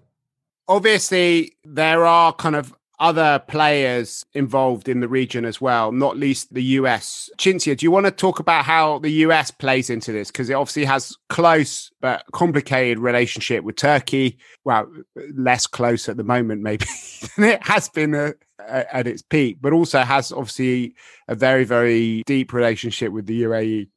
obviously 0.68 1.52
there 1.66 2.06
are 2.06 2.32
kind 2.34 2.56
of 2.56 2.74
other 3.04 3.38
players 3.50 4.26
involved 4.34 4.88
in 4.88 5.02
the 5.02 5.10
region 5.10 5.44
as 5.44 5.60
well, 5.60 5.92
not 5.92 6.16
least 6.16 6.54
the 6.54 6.64
US. 6.80 7.30
Cinzia, 7.38 7.76
do 7.76 7.86
you 7.86 7.92
want 7.92 8.06
to 8.06 8.12
talk 8.12 8.40
about 8.40 8.64
how 8.64 9.00
the 9.00 9.12
US 9.28 9.52
plays 9.52 9.90
into 9.90 10.14
this? 10.14 10.32
Because 10.32 10.50
it 10.50 10.54
obviously 10.54 10.86
has 10.86 11.14
close 11.28 11.92
but 12.00 12.24
complicated 12.32 13.00
relationship 13.00 13.66
with 13.66 13.76
Turkey. 13.76 14.38
Well, 14.64 14.90
less 15.36 15.68
close 15.68 16.08
at 16.08 16.16
the 16.16 16.24
moment, 16.24 16.62
maybe 16.62 16.86
than 17.36 17.44
it 17.44 17.64
has 17.64 17.90
been 17.90 18.16
uh, 18.16 18.32
at 18.70 19.06
its 19.06 19.22
peak, 19.22 19.58
but 19.60 19.74
also 19.74 20.00
has 20.00 20.32
obviously 20.32 20.96
a 21.28 21.36
very, 21.36 21.66
very 21.66 22.24
deep 22.26 22.54
relationship 22.54 23.12
with 23.12 23.26
the 23.26 23.44
UAE. 23.44 23.90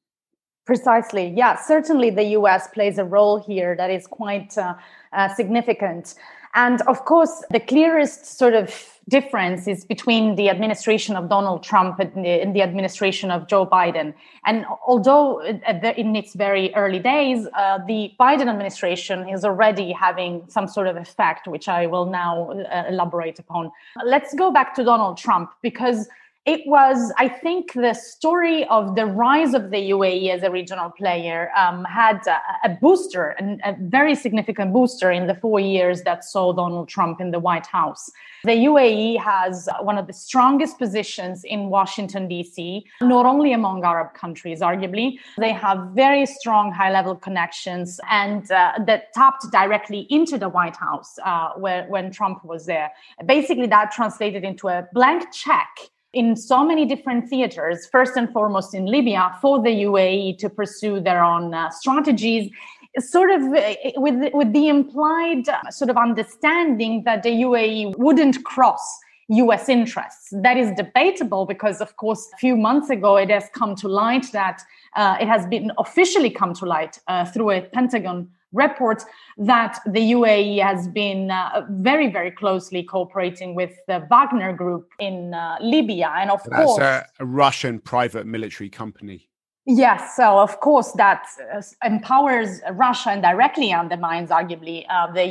Precisely. 0.64 1.28
Yeah, 1.28 1.54
certainly 1.54 2.10
the 2.10 2.25
US 2.40 2.66
plays 2.75 2.98
a 2.98 3.04
role 3.04 3.38
here 3.38 3.76
that 3.76 3.88
is 3.88 4.08
quite 4.08 4.58
uh, 4.58 4.75
uh, 5.12 5.32
significant. 5.32 6.16
And 6.56 6.80
of 6.88 7.04
course, 7.04 7.44
the 7.50 7.60
clearest 7.60 8.26
sort 8.38 8.54
of 8.54 8.95
difference 9.08 9.68
is 9.68 9.84
between 9.84 10.34
the 10.34 10.48
administration 10.50 11.14
of 11.14 11.28
Donald 11.28 11.62
Trump 11.62 12.00
and 12.00 12.25
the, 12.25 12.42
and 12.42 12.56
the 12.56 12.62
administration 12.62 13.30
of 13.30 13.46
Joe 13.46 13.64
Biden. 13.64 14.14
And 14.44 14.66
although 14.86 15.40
in 15.42 16.16
its 16.16 16.34
very 16.34 16.75
early 16.75 16.98
days, 16.98 17.46
uh, 17.56 17.78
the 17.86 18.12
Biden 18.18 18.48
administration 18.48 19.28
is 19.28 19.44
already 19.44 19.92
having 19.92 20.44
some 20.48 20.66
sort 20.66 20.88
of 20.88 20.96
effect, 20.96 21.46
which 21.46 21.68
I 21.68 21.86
will 21.86 22.06
now 22.06 22.50
uh, 22.50 22.84
elaborate 22.88 23.38
upon. 23.38 23.70
Let's 24.04 24.34
go 24.34 24.50
back 24.50 24.75
to 24.75 24.84
Donald 24.84 25.18
Trump 25.18 25.50
because 25.62 26.08
it 26.46 26.64
was, 26.64 27.12
I 27.18 27.28
think, 27.28 27.72
the 27.72 27.92
story 27.92 28.64
of 28.66 28.94
the 28.94 29.04
rise 29.04 29.52
of 29.52 29.72
the 29.72 29.90
UAE 29.90 30.30
as 30.30 30.44
a 30.44 30.50
regional 30.50 30.90
player 30.90 31.50
um, 31.56 31.84
had 31.84 32.24
a, 32.28 32.40
a 32.68 32.68
booster, 32.80 33.34
a, 33.40 33.70
a 33.70 33.76
very 33.80 34.14
significant 34.14 34.72
booster 34.72 35.10
in 35.10 35.26
the 35.26 35.34
four 35.34 35.58
years 35.58 36.02
that 36.02 36.22
saw 36.22 36.52
Donald 36.52 36.88
Trump 36.88 37.20
in 37.20 37.32
the 37.32 37.40
White 37.40 37.66
House. 37.66 38.12
The 38.44 38.52
UAE 38.52 39.20
has 39.20 39.68
one 39.80 39.98
of 39.98 40.06
the 40.06 40.12
strongest 40.12 40.78
positions 40.78 41.42
in 41.42 41.68
Washington, 41.68 42.28
D.C., 42.28 42.86
not 43.00 43.26
only 43.26 43.52
among 43.52 43.84
Arab 43.84 44.14
countries, 44.14 44.60
arguably. 44.60 45.18
They 45.38 45.52
have 45.52 45.88
very 45.96 46.26
strong 46.26 46.70
high 46.70 46.92
level 46.92 47.16
connections 47.16 47.98
and 48.08 48.48
uh, 48.52 48.74
that 48.86 49.12
tapped 49.14 49.50
directly 49.50 50.06
into 50.10 50.38
the 50.38 50.48
White 50.48 50.76
House 50.76 51.18
uh, 51.24 51.54
where, 51.56 51.86
when 51.88 52.12
Trump 52.12 52.44
was 52.44 52.66
there. 52.66 52.92
Basically, 53.24 53.66
that 53.66 53.90
translated 53.90 54.44
into 54.44 54.68
a 54.68 54.86
blank 54.92 55.32
check 55.32 55.66
in 56.12 56.36
so 56.36 56.64
many 56.64 56.86
different 56.86 57.28
theaters, 57.28 57.86
first 57.90 58.16
and 58.16 58.32
foremost 58.32 58.75
in 58.75 58.86
Libya, 58.86 59.36
for 59.40 59.62
the 59.62 59.70
UAE 59.70 60.38
to 60.38 60.48
pursue 60.48 61.00
their 61.00 61.22
own 61.22 61.52
uh, 61.52 61.70
strategies, 61.70 62.50
sort 62.98 63.30
of 63.30 63.42
uh, 63.42 63.75
with, 63.96 64.32
with 64.32 64.52
the 64.52 64.68
implied 64.68 65.48
uh, 65.48 65.70
sort 65.70 65.90
of 65.90 65.96
understanding 65.96 67.02
that 67.04 67.22
the 67.22 67.30
UAE 67.30 67.96
wouldn't 67.98 68.42
cross 68.44 68.98
US 69.28 69.68
interests. 69.68 70.28
That 70.32 70.56
is 70.56 70.70
debatable 70.76 71.46
because, 71.46 71.80
of 71.80 71.96
course, 71.96 72.28
a 72.32 72.36
few 72.36 72.56
months 72.56 72.90
ago 72.90 73.16
it 73.16 73.30
has 73.30 73.48
come 73.52 73.75
to 73.76 73.88
light 73.88 74.26
that 74.32 74.62
uh, 74.94 75.16
it 75.20 75.26
has 75.26 75.46
been 75.46 75.72
officially 75.78 76.30
come 76.30 76.54
to 76.54 76.64
light 76.64 76.98
uh, 77.08 77.25
through 77.25 77.50
a 77.50 77.60
Pentagon 77.60 78.30
reports 78.52 79.04
that 79.38 79.80
the 79.86 80.12
UAE 80.12 80.62
has 80.62 80.88
been 80.88 81.30
uh, 81.30 81.66
very, 81.70 82.10
very 82.10 82.30
closely 82.30 82.82
cooperating 82.82 83.54
with 83.54 83.72
the 83.86 84.06
Wagner 84.10 84.52
Group 84.52 84.88
in 84.98 85.34
uh, 85.34 85.56
Libya. 85.60 86.12
And 86.16 86.30
of 86.30 86.42
That's 86.44 86.64
course, 86.64 86.82
a, 86.82 87.06
a, 87.20 87.26
Russian 87.26 87.80
private 87.80 88.26
military 88.26 88.70
company. 88.70 89.28
Yes, 89.68 90.14
so 90.14 90.38
of 90.38 90.60
course 90.60 90.92
that 90.92 91.26
uh, 91.52 91.60
empowers 91.84 92.60
Russia 92.74 93.10
and 93.10 93.20
directly 93.20 93.72
undermines, 93.72 94.30
arguably, 94.30 94.86
uh, 94.88 95.10
the 95.10 95.26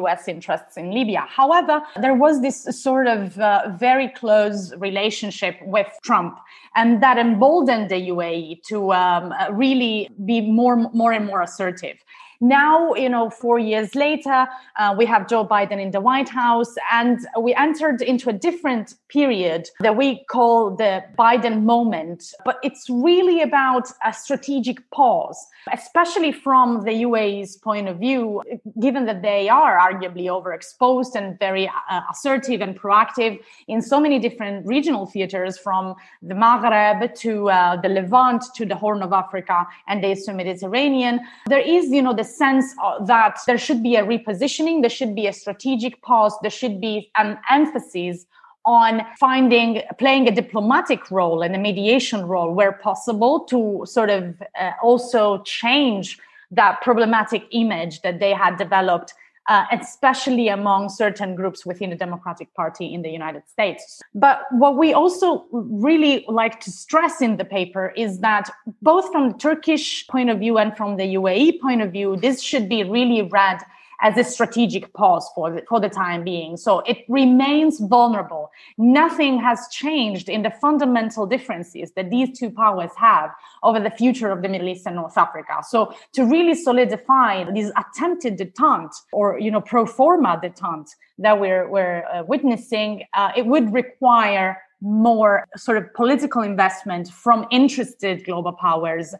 US 0.00 0.28
interests 0.28 0.76
in 0.76 0.92
Libya. 0.92 1.26
However, 1.28 1.82
there 2.00 2.14
was 2.14 2.40
this 2.40 2.62
sort 2.80 3.08
of 3.08 3.36
uh, 3.40 3.72
very 3.76 4.06
close 4.08 4.72
relationship 4.76 5.56
with 5.62 5.88
Trump, 6.04 6.38
and 6.76 7.02
that 7.02 7.18
emboldened 7.18 7.90
the 7.90 8.10
UAE 8.10 8.62
to 8.68 8.92
um, 8.92 9.34
really 9.50 10.08
be 10.24 10.40
more, 10.40 10.76
more 10.92 11.10
and 11.10 11.26
more 11.26 11.42
assertive. 11.42 11.96
Now, 12.40 12.94
you 12.94 13.10
know, 13.10 13.28
four 13.28 13.58
years 13.58 13.94
later, 13.94 14.46
uh, 14.78 14.94
we 14.96 15.04
have 15.04 15.28
Joe 15.28 15.46
Biden 15.46 15.78
in 15.80 15.90
the 15.90 16.00
White 16.00 16.28
House, 16.30 16.74
and 16.90 17.18
we 17.38 17.54
entered 17.54 18.00
into 18.00 18.30
a 18.30 18.32
different 18.32 18.94
period 19.08 19.68
that 19.80 19.94
we 19.94 20.24
call 20.30 20.74
the 20.74 21.04
Biden 21.18 21.64
moment. 21.64 22.32
But 22.46 22.58
it's 22.62 22.88
really 22.88 23.42
about 23.42 23.88
a 24.06 24.12
strategic 24.14 24.90
pause, 24.90 25.38
especially 25.70 26.32
from 26.32 26.82
the 26.84 27.02
UAE's 27.02 27.58
point 27.58 27.88
of 27.88 27.98
view, 27.98 28.42
given 28.80 29.04
that 29.04 29.20
they 29.20 29.50
are 29.50 29.78
arguably 29.78 30.24
overexposed 30.24 31.14
and 31.14 31.38
very 31.38 31.70
uh, 31.90 32.00
assertive 32.10 32.62
and 32.62 32.78
proactive 32.78 33.38
in 33.68 33.82
so 33.82 34.00
many 34.00 34.18
different 34.18 34.66
regional 34.66 35.04
theaters, 35.04 35.58
from 35.58 35.94
the 36.22 36.34
Maghreb 36.34 37.14
to 37.16 37.50
uh, 37.50 37.80
the 37.80 37.88
Levant 37.88 38.42
to 38.54 38.64
the 38.64 38.74
Horn 38.74 39.02
of 39.02 39.12
Africa 39.12 39.66
and 39.88 40.02
the 40.02 40.12
Eastern 40.12 40.36
Mediterranean. 40.36 41.20
There 41.46 41.58
is, 41.58 41.90
you 41.90 42.00
know, 42.00 42.14
the 42.14 42.29
sense 42.30 42.74
that 43.06 43.38
there 43.46 43.58
should 43.58 43.82
be 43.82 43.96
a 43.96 44.04
repositioning, 44.04 44.80
there 44.80 44.90
should 44.90 45.14
be 45.14 45.26
a 45.26 45.32
strategic 45.32 46.00
pause, 46.02 46.36
there 46.42 46.50
should 46.50 46.80
be 46.80 47.10
an 47.16 47.38
emphasis 47.50 48.26
on 48.66 49.00
finding 49.18 49.82
playing 49.98 50.28
a 50.28 50.30
diplomatic 50.30 51.10
role 51.10 51.42
and 51.42 51.54
a 51.54 51.58
mediation 51.58 52.26
role 52.26 52.52
where 52.52 52.72
possible 52.72 53.40
to 53.40 53.82
sort 53.86 54.10
of 54.10 54.34
uh, 54.60 54.72
also 54.82 55.42
change 55.44 56.18
that 56.50 56.80
problematic 56.82 57.44
image 57.52 58.02
that 58.02 58.20
they 58.20 58.32
had 58.32 58.56
developed 58.58 59.14
uh, 59.48 59.64
especially 59.72 60.48
among 60.48 60.88
certain 60.88 61.34
groups 61.34 61.66
within 61.66 61.90
the 61.90 61.96
Democratic 61.96 62.52
Party 62.54 62.92
in 62.92 63.02
the 63.02 63.10
United 63.10 63.42
States. 63.48 64.00
But 64.14 64.42
what 64.52 64.76
we 64.76 64.92
also 64.92 65.46
really 65.52 66.24
like 66.28 66.60
to 66.60 66.70
stress 66.70 67.20
in 67.20 67.36
the 67.36 67.44
paper 67.44 67.92
is 67.96 68.20
that 68.20 68.50
both 68.82 69.10
from 69.10 69.30
the 69.30 69.38
Turkish 69.38 70.06
point 70.08 70.30
of 70.30 70.38
view 70.38 70.58
and 70.58 70.76
from 70.76 70.96
the 70.96 71.14
UAE 71.14 71.60
point 71.60 71.82
of 71.82 71.92
view, 71.92 72.16
this 72.16 72.42
should 72.42 72.68
be 72.68 72.84
really 72.84 73.22
read 73.22 73.60
as 74.02 74.16
a 74.16 74.24
strategic 74.24 74.92
pause 74.94 75.30
for 75.34 75.50
the, 75.50 75.62
for 75.68 75.80
the 75.80 75.88
time 75.88 76.24
being. 76.24 76.56
So 76.56 76.80
it 76.80 76.98
remains 77.08 77.80
vulnerable. 77.80 78.50
Nothing 78.78 79.38
has 79.40 79.68
changed 79.70 80.28
in 80.28 80.42
the 80.42 80.50
fundamental 80.50 81.26
differences 81.26 81.92
that 81.96 82.10
these 82.10 82.38
two 82.38 82.50
powers 82.50 82.90
have 82.96 83.30
over 83.62 83.78
the 83.78 83.90
future 83.90 84.30
of 84.30 84.42
the 84.42 84.48
Middle 84.48 84.68
East 84.68 84.86
and 84.86 84.96
North 84.96 85.18
Africa. 85.18 85.58
So 85.68 85.94
to 86.14 86.24
really 86.24 86.54
solidify 86.54 87.50
this 87.52 87.70
attempted 87.76 88.38
detente 88.38 88.94
or, 89.12 89.38
you 89.38 89.50
know, 89.50 89.60
pro 89.60 89.86
forma 89.86 90.40
detente 90.42 90.90
that 91.18 91.38
we're, 91.38 91.68
we're 91.68 92.04
uh, 92.06 92.22
witnessing, 92.24 93.04
uh, 93.14 93.32
it 93.36 93.46
would 93.46 93.72
require 93.72 94.58
more 94.80 95.46
sort 95.56 95.76
of 95.76 95.92
political 95.94 96.42
investment 96.42 97.08
from 97.08 97.46
interested 97.50 98.24
global 98.24 98.52
powers, 98.52 99.14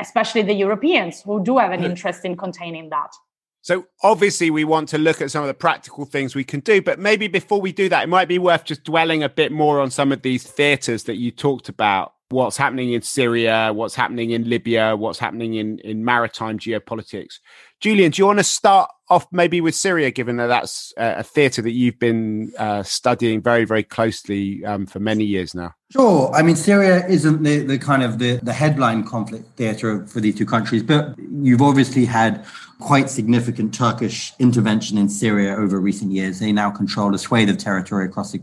especially 0.00 0.42
the 0.42 0.54
Europeans 0.54 1.22
who 1.22 1.42
do 1.42 1.58
have 1.58 1.72
an 1.72 1.82
interest 1.82 2.24
in 2.24 2.36
containing 2.36 2.90
that. 2.90 3.10
So 3.62 3.86
obviously 4.02 4.50
we 4.50 4.64
want 4.64 4.88
to 4.90 4.98
look 4.98 5.20
at 5.20 5.30
some 5.30 5.42
of 5.42 5.48
the 5.48 5.54
practical 5.54 6.04
things 6.06 6.34
we 6.34 6.44
can 6.44 6.60
do, 6.60 6.80
but 6.80 6.98
maybe 6.98 7.28
before 7.28 7.60
we 7.60 7.72
do 7.72 7.88
that, 7.90 8.04
it 8.04 8.08
might 8.08 8.28
be 8.28 8.38
worth 8.38 8.64
just 8.64 8.84
dwelling 8.84 9.22
a 9.22 9.28
bit 9.28 9.52
more 9.52 9.80
on 9.80 9.90
some 9.90 10.12
of 10.12 10.22
these 10.22 10.44
theaters 10.44 11.04
that 11.04 11.16
you 11.16 11.30
talked 11.30 11.68
about. 11.68 12.14
What's 12.30 12.56
happening 12.56 12.92
in 12.92 13.02
Syria, 13.02 13.72
what's 13.74 13.96
happening 13.96 14.30
in 14.30 14.48
Libya, 14.48 14.96
what's 14.96 15.18
happening 15.18 15.54
in, 15.54 15.80
in 15.80 16.04
maritime 16.04 16.58
geopolitics. 16.60 17.40
Julian, 17.80 18.12
do 18.12 18.22
you 18.22 18.26
want 18.26 18.38
to 18.38 18.44
start 18.44 18.88
off 19.08 19.26
maybe 19.32 19.60
with 19.60 19.74
Syria, 19.74 20.12
given 20.12 20.36
that 20.36 20.46
that's 20.46 20.92
a 20.96 21.24
theatre 21.24 21.60
that 21.62 21.72
you've 21.72 21.98
been 21.98 22.52
uh, 22.56 22.82
studying 22.84 23.42
very, 23.42 23.64
very 23.64 23.82
closely 23.82 24.64
um, 24.64 24.86
for 24.86 25.00
many 25.00 25.24
years 25.24 25.54
now? 25.54 25.74
Sure. 25.90 26.30
I 26.32 26.42
mean, 26.42 26.54
Syria 26.54 27.04
isn't 27.08 27.42
the, 27.42 27.64
the 27.64 27.78
kind 27.78 28.04
of 28.04 28.20
the, 28.20 28.38
the 28.42 28.52
headline 28.52 29.02
conflict 29.02 29.56
theatre 29.56 30.06
for 30.06 30.20
these 30.20 30.36
two 30.36 30.46
countries, 30.46 30.84
but 30.84 31.16
you've 31.18 31.62
obviously 31.62 32.04
had 32.04 32.44
quite 32.78 33.10
significant 33.10 33.74
Turkish 33.74 34.32
intervention 34.38 34.98
in 34.98 35.08
Syria 35.08 35.56
over 35.56 35.80
recent 35.80 36.12
years. 36.12 36.38
They 36.38 36.52
now 36.52 36.70
control 36.70 37.12
a 37.14 37.18
swathe 37.18 37.48
of 37.48 37.58
territory 37.58 38.04
across 38.06 38.30
the 38.32 38.38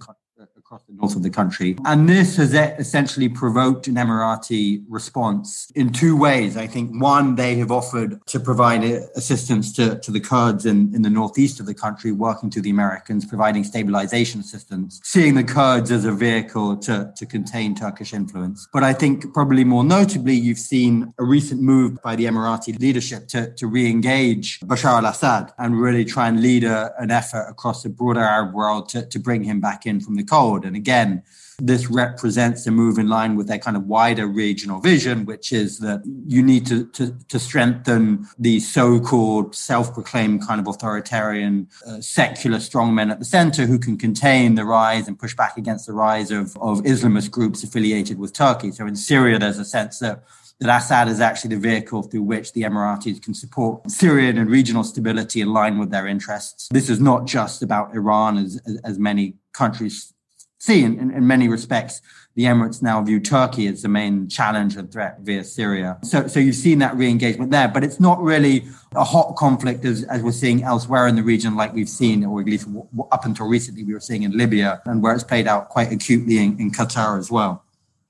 across 0.67 0.83
the 0.83 0.93
north 0.93 1.15
of 1.15 1.23
the 1.23 1.29
country. 1.29 1.77
And 1.85 2.09
this 2.09 2.35
has 2.35 2.53
essentially 2.53 3.29
provoked 3.29 3.87
an 3.87 3.95
Emirati 3.95 4.83
response 4.89 5.71
in 5.75 5.93
two 5.93 6.17
ways. 6.17 6.57
I 6.57 6.67
think 6.67 6.91
one, 7.01 7.35
they 7.35 7.55
have 7.55 7.71
offered 7.71 8.19
to 8.25 8.37
provide 8.37 8.83
assistance 8.83 9.71
to, 9.77 9.97
to 9.99 10.11
the 10.11 10.19
Kurds 10.19 10.65
in, 10.65 10.93
in 10.93 11.03
the 11.03 11.09
northeast 11.09 11.61
of 11.61 11.67
the 11.67 11.73
country, 11.73 12.11
working 12.11 12.49
to 12.49 12.59
the 12.59 12.69
Americans, 12.69 13.25
providing 13.25 13.63
stabilization 13.63 14.41
assistance, 14.41 14.99
seeing 15.05 15.35
the 15.35 15.43
Kurds 15.43 15.89
as 15.89 16.03
a 16.03 16.11
vehicle 16.11 16.75
to, 16.79 17.13
to 17.15 17.25
contain 17.25 17.73
Turkish 17.73 18.13
influence. 18.13 18.67
But 18.73 18.83
I 18.83 18.91
think 18.91 19.33
probably 19.33 19.63
more 19.63 19.85
notably, 19.85 20.33
you've 20.33 20.57
seen 20.57 21.13
a 21.17 21.23
recent 21.23 21.61
move 21.61 22.01
by 22.01 22.17
the 22.17 22.25
Emirati 22.25 22.77
leadership 22.77 23.29
to, 23.29 23.53
to 23.53 23.67
re-engage 23.67 24.59
Bashar 24.59 25.01
al-Assad 25.01 25.53
and 25.59 25.79
really 25.79 26.03
try 26.03 26.27
and 26.27 26.41
lead 26.41 26.65
a, 26.65 26.93
an 26.99 27.09
effort 27.09 27.47
across 27.47 27.83
the 27.83 27.89
broader 27.89 28.19
Arab 28.19 28.53
world 28.53 28.89
to, 28.89 29.05
to 29.05 29.17
bring 29.17 29.45
him 29.45 29.61
back 29.61 29.85
in 29.85 30.01
from 30.01 30.15
the 30.15 30.25
cold. 30.25 30.56
And 30.65 30.75
again, 30.75 31.23
this 31.59 31.89
represents 31.89 32.67
a 32.67 32.71
move 32.71 32.99
in 32.99 33.07
line 33.07 33.35
with 33.35 33.47
their 33.47 33.57
kind 33.57 33.75
of 33.75 33.83
wider 33.87 34.27
regional 34.27 34.79
vision, 34.79 35.25
which 35.25 35.51
is 35.51 35.79
that 35.79 36.03
you 36.27 36.43
need 36.43 36.67
to, 36.67 36.85
to, 36.89 37.17
to 37.29 37.39
strengthen 37.39 38.27
the 38.37 38.59
so 38.59 38.99
called 38.99 39.55
self 39.55 39.93
proclaimed 39.93 40.45
kind 40.45 40.61
of 40.61 40.67
authoritarian 40.67 41.67
uh, 41.87 41.99
secular 41.99 42.59
strongmen 42.59 43.09
at 43.11 43.19
the 43.19 43.25
center 43.25 43.65
who 43.65 43.79
can 43.79 43.97
contain 43.97 44.55
the 44.55 44.65
rise 44.65 45.07
and 45.07 45.17
push 45.17 45.35
back 45.35 45.57
against 45.57 45.87
the 45.87 45.93
rise 45.93 46.29
of, 46.29 46.55
of 46.57 46.79
Islamist 46.81 47.31
groups 47.31 47.63
affiliated 47.63 48.19
with 48.19 48.33
Turkey. 48.33 48.71
So 48.71 48.85
in 48.85 48.95
Syria, 48.95 49.39
there's 49.39 49.59
a 49.59 49.65
sense 49.65 49.99
that 49.99 50.23
that 50.59 50.75
Assad 50.75 51.07
is 51.07 51.21
actually 51.21 51.55
the 51.55 51.61
vehicle 51.61 52.01
through 52.01 52.23
which 52.23 52.53
the 52.53 52.63
Emiratis 52.63 53.21
can 53.21 53.35
support 53.35 53.89
Syrian 53.91 54.39
and 54.39 54.49
regional 54.49 54.83
stability 54.83 55.41
in 55.41 55.53
line 55.53 55.77
with 55.77 55.91
their 55.91 56.07
interests. 56.07 56.67
This 56.71 56.89
is 56.89 56.99
not 56.99 57.25
just 57.25 57.61
about 57.61 57.93
Iran, 57.93 58.37
as, 58.39 58.59
as, 58.65 58.77
as 58.83 58.99
many 58.99 59.35
countries 59.53 60.13
see 60.59 60.83
in, 60.83 60.99
in, 60.99 61.11
in, 61.11 61.27
many 61.27 61.47
respects 61.47 62.01
the 62.35 62.43
Emirates 62.43 62.83
now 62.83 63.01
view 63.01 63.19
Turkey 63.19 63.67
as 63.67 63.81
the 63.81 63.87
main 63.87 64.29
challenge 64.29 64.75
and 64.75 64.91
threat 64.91 65.17
via 65.21 65.43
Syria. 65.43 65.97
So, 66.03 66.27
so 66.27 66.39
you've 66.39 66.55
seen 66.55 66.79
that 66.79 66.95
re-engagement 66.95 67.49
there, 67.49 67.67
but 67.67 67.83
it's 67.83 67.99
not 67.99 68.21
really 68.21 68.65
a 68.95 69.03
hot 69.03 69.35
conflict 69.35 69.83
as, 69.85 70.03
as 70.03 70.21
we're 70.21 70.31
seeing 70.31 70.63
elsewhere 70.63 71.07
in 71.07 71.15
the 71.15 71.23
region, 71.23 71.55
like 71.55 71.73
we've 71.73 71.89
seen, 71.89 72.23
or 72.23 72.39
at 72.39 72.45
least 72.45 72.67
up 73.11 73.25
until 73.25 73.47
recently, 73.47 73.83
we 73.83 73.93
were 73.93 73.99
seeing 73.99 74.21
in 74.21 74.37
Libya, 74.37 74.81
and 74.85 75.01
where 75.01 75.15
it's 75.15 75.23
played 75.23 75.47
out 75.47 75.69
quite 75.69 75.91
acutely 75.91 76.37
in, 76.37 76.59
in 76.59 76.71
Qatar 76.71 77.17
as 77.17 77.31
well. 77.31 77.63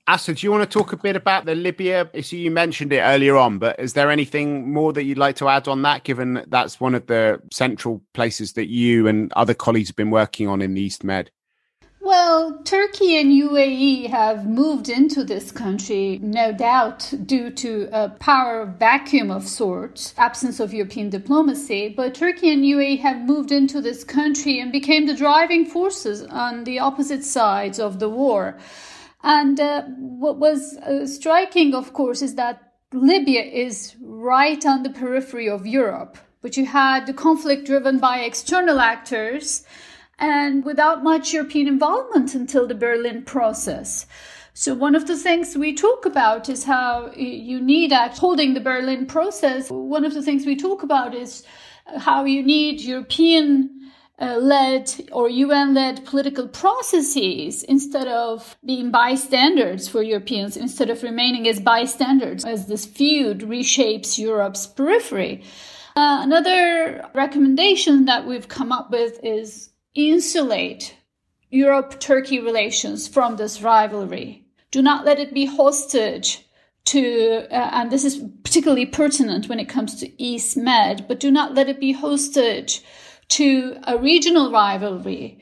Asa, 0.08 0.32
do 0.32 0.46
you 0.46 0.50
want 0.50 0.62
to 0.62 0.78
talk 0.78 0.94
a 0.94 0.96
bit 0.96 1.16
about 1.16 1.44
the 1.44 1.54
Libya 1.54 2.08
issue? 2.14 2.36
You 2.36 2.50
mentioned 2.50 2.94
it 2.94 3.00
earlier 3.00 3.36
on, 3.36 3.58
but 3.58 3.78
is 3.78 3.92
there 3.92 4.10
anything 4.10 4.72
more 4.72 4.92
that 4.94 5.04
you'd 5.04 5.18
like 5.18 5.36
to 5.36 5.48
add 5.48 5.68
on 5.68 5.82
that, 5.82 6.04
given 6.04 6.34
that 6.34 6.50
that's 6.50 6.80
one 6.80 6.94
of 6.94 7.06
the 7.06 7.40
central 7.52 8.02
places 8.14 8.54
that 8.54 8.68
you 8.68 9.06
and 9.06 9.30
other 9.34 9.52
colleagues 9.52 9.88
have 9.88 9.96
been 9.96 10.10
working 10.10 10.48
on 10.48 10.62
in 10.62 10.72
the 10.74 10.80
East 10.80 11.04
Med? 11.04 11.30
Well, 12.08 12.60
Turkey 12.64 13.20
and 13.20 13.30
UAE 13.30 14.06
have 14.08 14.46
moved 14.48 14.88
into 14.88 15.22
this 15.24 15.52
country, 15.52 16.18
no 16.22 16.52
doubt, 16.52 17.12
due 17.26 17.50
to 17.50 17.86
a 17.92 18.08
power 18.08 18.64
vacuum 18.64 19.30
of 19.30 19.46
sorts, 19.46 20.14
absence 20.16 20.58
of 20.58 20.72
European 20.72 21.10
diplomacy. 21.10 21.92
But 21.94 22.14
Turkey 22.14 22.50
and 22.50 22.64
UAE 22.64 23.00
have 23.00 23.26
moved 23.26 23.52
into 23.52 23.82
this 23.82 24.04
country 24.04 24.58
and 24.58 24.72
became 24.72 25.04
the 25.04 25.14
driving 25.14 25.66
forces 25.66 26.22
on 26.22 26.64
the 26.64 26.78
opposite 26.78 27.26
sides 27.26 27.78
of 27.78 27.98
the 27.98 28.08
war. 28.08 28.56
And 29.22 29.60
uh, 29.60 29.82
what 29.98 30.38
was 30.38 30.78
uh, 30.78 31.06
striking, 31.06 31.74
of 31.74 31.92
course, 31.92 32.22
is 32.22 32.36
that 32.36 32.72
Libya 32.94 33.42
is 33.42 33.96
right 34.00 34.64
on 34.64 34.82
the 34.82 34.96
periphery 35.00 35.46
of 35.46 35.66
Europe, 35.66 36.16
but 36.40 36.56
you 36.56 36.64
had 36.64 37.04
the 37.04 37.12
conflict 37.12 37.66
driven 37.66 37.98
by 37.98 38.20
external 38.20 38.80
actors 38.80 39.66
and 40.18 40.64
without 40.64 41.02
much 41.02 41.32
European 41.32 41.68
involvement 41.68 42.34
until 42.34 42.66
the 42.66 42.74
Berlin 42.74 43.22
process. 43.22 44.06
So 44.54 44.74
one 44.74 44.96
of 44.96 45.06
the 45.06 45.16
things 45.16 45.56
we 45.56 45.72
talk 45.72 46.04
about 46.04 46.48
is 46.48 46.64
how 46.64 47.12
you 47.14 47.60
need 47.60 47.92
at 47.92 48.18
holding 48.18 48.54
the 48.54 48.60
Berlin 48.60 49.06
process. 49.06 49.70
One 49.70 50.04
of 50.04 50.14
the 50.14 50.22
things 50.22 50.44
we 50.44 50.56
talk 50.56 50.82
about 50.82 51.14
is 51.14 51.44
how 51.96 52.24
you 52.24 52.42
need 52.42 52.80
European 52.80 53.70
uh, 54.20 54.36
led 54.38 54.92
or 55.12 55.28
UN 55.28 55.74
led 55.74 56.04
political 56.04 56.48
processes 56.48 57.62
instead 57.62 58.08
of 58.08 58.56
being 58.64 58.90
bystanders 58.90 59.86
for 59.86 60.02
Europeans, 60.02 60.56
instead 60.56 60.90
of 60.90 61.04
remaining 61.04 61.46
as 61.46 61.60
bystanders 61.60 62.44
as 62.44 62.66
this 62.66 62.84
feud 62.84 63.42
reshapes 63.42 64.18
Europe's 64.18 64.66
periphery. 64.66 65.44
Uh, 65.94 66.18
another 66.22 67.08
recommendation 67.14 68.06
that 68.06 68.26
we've 68.26 68.48
come 68.48 68.72
up 68.72 68.90
with 68.90 69.20
is 69.22 69.70
insulate 69.98 70.94
Europe 71.50 71.98
Turkey 71.98 72.38
relations 72.40 73.08
from 73.08 73.36
this 73.36 73.62
rivalry. 73.62 74.44
Do 74.70 74.82
not 74.82 75.04
let 75.04 75.18
it 75.18 75.34
be 75.34 75.46
hostage 75.46 76.46
to, 76.86 77.46
uh, 77.50 77.70
and 77.72 77.90
this 77.90 78.04
is 78.04 78.22
particularly 78.44 78.86
pertinent 78.86 79.48
when 79.48 79.58
it 79.58 79.68
comes 79.68 79.98
to 80.00 80.22
East 80.22 80.56
Med, 80.56 81.06
but 81.08 81.20
do 81.20 81.30
not 81.30 81.54
let 81.54 81.68
it 81.68 81.80
be 81.80 81.92
hostage 81.92 82.82
to 83.28 83.76
a 83.86 83.98
regional 83.98 84.50
rivalry. 84.50 85.40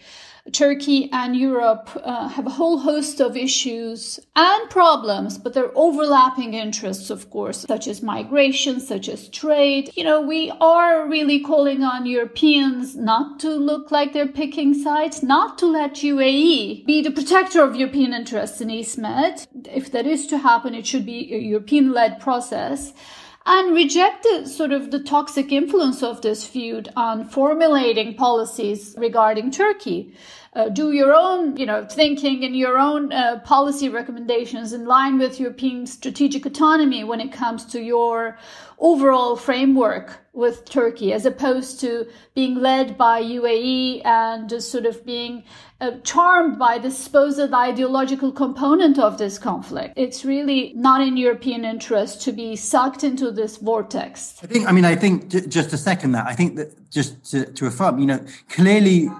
Turkey 0.53 1.09
and 1.13 1.37
Europe 1.37 1.91
uh, 2.03 2.29
have 2.29 2.47
a 2.47 2.51
whole 2.51 2.79
host 2.79 3.21
of 3.21 3.37
issues 3.37 4.21
and 4.35 4.71
problems, 4.71 5.39
but 5.39 5.55
they're 5.55 5.77
overlapping 5.77 6.55
interests, 6.55 7.11
of 7.11 7.31
course, 7.31 7.65
such 7.67 7.87
as 7.89 8.03
migration, 8.03 8.81
such 8.81 9.09
as 9.09 9.29
trade. 9.29 9.91
You 9.95 10.05
know, 10.05 10.21
we 10.21 10.53
are 10.61 11.07
really 11.07 11.41
calling 11.41 11.83
on 11.83 12.07
Europeans 12.07 12.97
not 12.97 13.41
to 13.41 13.51
look 13.51 13.91
like 13.91 14.13
they're 14.13 14.27
picking 14.27 14.75
sides, 14.75 15.23
not 15.23 15.59
to 15.59 15.67
let 15.67 15.95
UAE 15.97 16.87
be 16.87 17.03
the 17.03 17.11
protector 17.11 17.63
of 17.63 17.77
European 17.77 18.13
interests 18.13 18.61
in 18.61 18.71
East 18.71 18.99
Med. 18.99 19.47
If 19.65 19.91
that 19.93 20.07
is 20.07 20.27
to 20.29 20.39
happen, 20.39 20.75
it 20.75 20.87
should 20.87 21.07
be 21.07 21.35
a 21.35 21.39
European 21.39 21.93
led 21.93 22.21
process 22.21 22.93
and 23.47 23.75
rejected 23.75 24.49
sort 24.49 24.73
of 24.73 24.91
the 24.91 24.99
toxic 24.99 25.53
influence 25.53 26.03
of 26.03 26.21
this 26.21 26.45
feud 26.45 26.89
on 26.97 27.25
formulating 27.25 28.15
policies 28.15 28.95
regarding 28.99 29.53
Turkey. 29.53 30.13
Uh, 30.57 30.71
do 30.71 30.93
your 30.93 31.15
own, 31.15 31.55
you 31.59 31.67
know, 31.67 31.85
thinking 31.85 32.43
and 32.43 32.57
your 32.57 32.79
own 32.79 33.13
uh, 33.13 33.39
policy 33.41 33.91
recommendations 33.91 34.73
in 34.73 34.87
line 34.87 35.19
with 35.19 35.39
European 35.39 35.87
strategic 35.87 36.47
autonomy 36.47 37.05
when 37.05 37.21
it 37.21 37.31
comes 37.31 37.67
to 37.67 37.83
your 37.83 38.39
overall 38.79 39.37
framework 39.37 40.19
with 40.33 40.65
Turkey, 40.65 41.13
as 41.13 41.27
opposed 41.27 41.79
to 41.81 42.07
being 42.35 42.55
led 42.55 42.97
by 42.97 43.23
UAE 43.23 44.01
and 44.07 44.49
just 44.49 44.73
sort 44.73 44.87
of 44.87 45.05
being 45.05 45.45
uh, 45.83 45.91
charmed 46.05 46.59
by 46.59 46.79
the 46.79 46.91
supposed 46.91 47.53
ideological 47.53 48.33
component 48.33 48.99
of 48.99 49.19
this 49.19 49.39
conflict. 49.39 49.93
It's 49.95 50.25
really 50.25 50.73
not 50.75 51.03
in 51.03 51.19
European 51.19 51.67
interest 51.67 52.23
to 52.23 52.33
be 52.33 52.57
sucked 52.57 53.05
into 53.05 53.31
this 53.31 53.59
vortex. 53.59 54.41
I 54.43 54.47
think, 54.47 54.67
I 54.67 54.73
mean, 54.73 54.87
I 54.87 54.97
think 54.97 55.29
just 55.29 55.69
to 55.69 55.77
second 55.77 56.13
that, 56.13 56.27
I 56.27 56.35
think 56.35 56.57
that 56.57 56.91
just 56.91 57.23
to, 57.33 57.45
to 57.45 57.67
affirm, 57.67 57.99
you 57.99 58.07
know, 58.07 58.25
clearly 58.49 59.11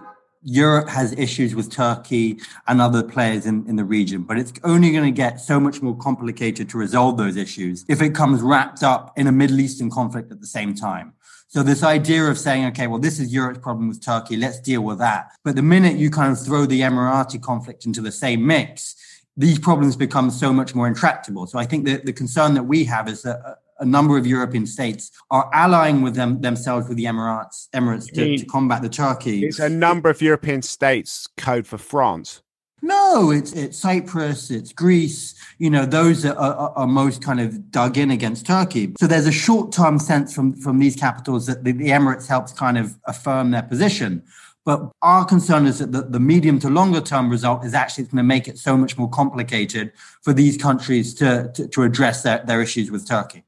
Europe 0.49 0.89
has 0.89 1.13
issues 1.19 1.57
with 1.57 1.73
Turkey 1.73 2.39
and 2.69 2.81
other 2.81 3.03
players 3.03 3.47
in, 3.47 3.67
in 3.67 3.75
the 3.75 3.85
region, 3.85 4.23
but 4.23 4.39
it's 4.39 4.53
only 4.63 4.93
going 4.93 5.05
to 5.05 5.11
get 5.11 5.41
so 5.41 5.59
much 5.59 5.83
more 5.83 5.97
complicated 5.97 6.69
to 6.69 6.79
resolve 6.79 7.19
those 7.19 7.37
issues 7.37 7.85
if 7.89 8.01
it 8.01 8.15
comes 8.15 8.41
wrapped 8.43 8.85
up 8.85 9.13
in 9.17 9.27
a 9.27 9.33
Middle 9.33 9.59
Eastern 9.59 9.91
conflict 9.91 10.31
at 10.31 10.41
the 10.41 10.47
same 10.47 10.73
time. 10.73 11.15
So 11.49 11.65
this 11.65 11.83
idea 11.83 12.25
of 12.27 12.39
saying, 12.39 12.65
okay, 12.67 12.87
well, 12.87 13.01
this 13.01 13.19
is 13.19 13.35
Europe's 13.35 13.59
problem 13.59 13.89
with 13.89 14.05
Turkey, 14.05 14.37
let's 14.37 14.61
deal 14.61 14.83
with 14.83 14.99
that. 14.99 15.33
But 15.43 15.57
the 15.57 15.63
minute 15.63 15.97
you 15.97 16.11
kind 16.11 16.31
of 16.31 16.41
throw 16.41 16.65
the 16.65 16.81
Emirati 16.81 17.43
conflict 17.43 17.85
into 17.85 18.01
the 18.01 18.13
same 18.13 18.47
mix, 18.47 18.95
these 19.37 19.59
problems 19.59 19.97
become 19.97 20.31
so 20.31 20.53
much 20.53 20.77
more 20.77 20.87
intractable. 20.87 21.49
So 21.49 21.59
I 21.59 21.67
think 21.67 21.87
that 21.87 22.07
the 22.07 22.13
concern 22.13 22.55
that 22.55 22.63
we 22.63 22.85
have 22.85 23.09
is 23.09 23.23
that 23.23 23.41
uh, 23.45 23.55
a 23.79 23.85
number 23.85 24.17
of 24.17 24.27
European 24.27 24.67
states 24.67 25.11
are 25.31 25.51
allying 25.53 26.03
with 26.03 26.15
them 26.15 26.41
themselves 26.41 26.89
with 26.89 26.97
the 26.97 27.05
Emirates, 27.05 27.69
Emirates 27.75 28.13
to, 28.15 28.39
to 28.39 28.45
combat 28.47 28.83
the 28.83 28.89
Turkey. 28.89 29.45
It's 29.45 29.59
a 29.59 29.69
number 29.69 30.11
of 30.11 30.23
European 30.23 30.63
states 30.63 31.27
code 31.37 31.67
for 31.67 31.79
France. 31.79 32.43
No, 32.83 33.31
it's 33.31 33.53
it's 33.53 33.79
Cyprus, 33.79 34.51
it's 34.51 34.73
Greece. 34.73 35.35
You 35.59 35.71
know, 35.71 35.87
those 35.87 36.25
are, 36.25 36.37
are, 36.37 36.73
are 36.77 36.87
most 36.87 37.23
kind 37.23 37.41
of 37.41 37.71
dug 37.71 37.97
in 37.99 38.11
against 38.11 38.47
Turkey. 38.47 38.93
So 39.01 39.07
there's 39.07 39.27
a 39.27 39.33
short 39.33 39.73
term 39.73 39.99
sense 39.99 40.35
from 40.35 40.55
from 40.55 40.79
these 40.79 40.95
capitals 40.95 41.47
that 41.47 41.65
the, 41.65 41.73
the 41.73 41.89
Emirates 41.89 42.27
helps 42.27 42.53
kind 42.53 42.79
of 42.79 42.97
affirm 43.07 43.51
their 43.51 43.63
position. 43.63 44.23
But 44.67 44.91
our 45.01 45.25
concern 45.25 45.67
is 45.67 45.79
that 45.79 45.93
the, 45.93 46.03
the 46.03 46.21
medium 46.21 46.59
to 46.59 46.69
longer 46.69 47.01
term 47.01 47.31
result 47.31 47.65
is 47.65 47.73
actually 47.73 48.05
going 48.05 48.17
to 48.17 48.25
make 48.25 48.49
it 48.49 48.59
so 48.59 48.77
much 48.77 48.99
more 48.99 49.09
complicated 49.09 49.93
for 50.23 50.33
these 50.33 50.57
countries 50.57 51.15
to, 51.15 51.51
to, 51.55 51.69
to 51.69 51.85
address 51.85 52.25
their, 52.25 52.43
their 52.45 52.61
issues 52.61 52.91
with 52.91 53.07
Turkey. 53.09 53.45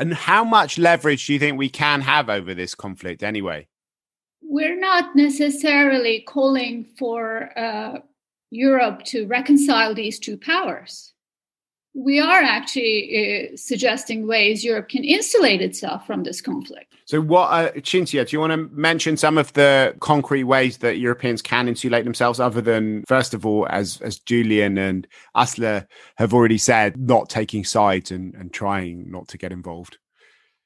And 0.00 0.14
how 0.14 0.44
much 0.44 0.78
leverage 0.78 1.26
do 1.26 1.34
you 1.34 1.38
think 1.38 1.58
we 1.58 1.68
can 1.68 2.00
have 2.00 2.30
over 2.30 2.54
this 2.54 2.74
conflict 2.74 3.22
anyway? 3.22 3.68
We're 4.40 4.80
not 4.80 5.14
necessarily 5.14 6.24
calling 6.26 6.86
for 6.98 7.56
uh, 7.56 7.98
Europe 8.50 9.04
to 9.04 9.26
reconcile 9.26 9.94
these 9.94 10.18
two 10.18 10.38
powers 10.38 11.09
we 11.94 12.20
are 12.20 12.42
actually 12.42 13.50
uh, 13.52 13.56
suggesting 13.56 14.26
ways 14.26 14.64
Europe 14.64 14.88
can 14.88 15.02
insulate 15.04 15.60
itself 15.60 16.06
from 16.06 16.22
this 16.22 16.40
conflict. 16.40 16.94
So, 17.04 17.20
what, 17.20 17.46
uh, 17.46 17.72
Cinzia, 17.72 18.28
do 18.28 18.36
you 18.36 18.40
want 18.40 18.52
to 18.52 18.68
mention 18.72 19.16
some 19.16 19.36
of 19.36 19.52
the 19.54 19.96
concrete 20.00 20.44
ways 20.44 20.78
that 20.78 20.98
Europeans 20.98 21.42
can 21.42 21.66
insulate 21.66 22.04
themselves, 22.04 22.38
other 22.38 22.60
than, 22.60 23.04
first 23.08 23.34
of 23.34 23.44
all, 23.44 23.66
as 23.70 24.00
as 24.02 24.20
Julian 24.20 24.78
and 24.78 25.08
Asli 25.36 25.84
have 26.16 26.32
already 26.32 26.58
said, 26.58 26.96
not 26.96 27.28
taking 27.28 27.64
sides 27.64 28.12
and, 28.12 28.34
and 28.34 28.52
trying 28.52 29.10
not 29.10 29.26
to 29.28 29.38
get 29.38 29.50
involved? 29.50 29.98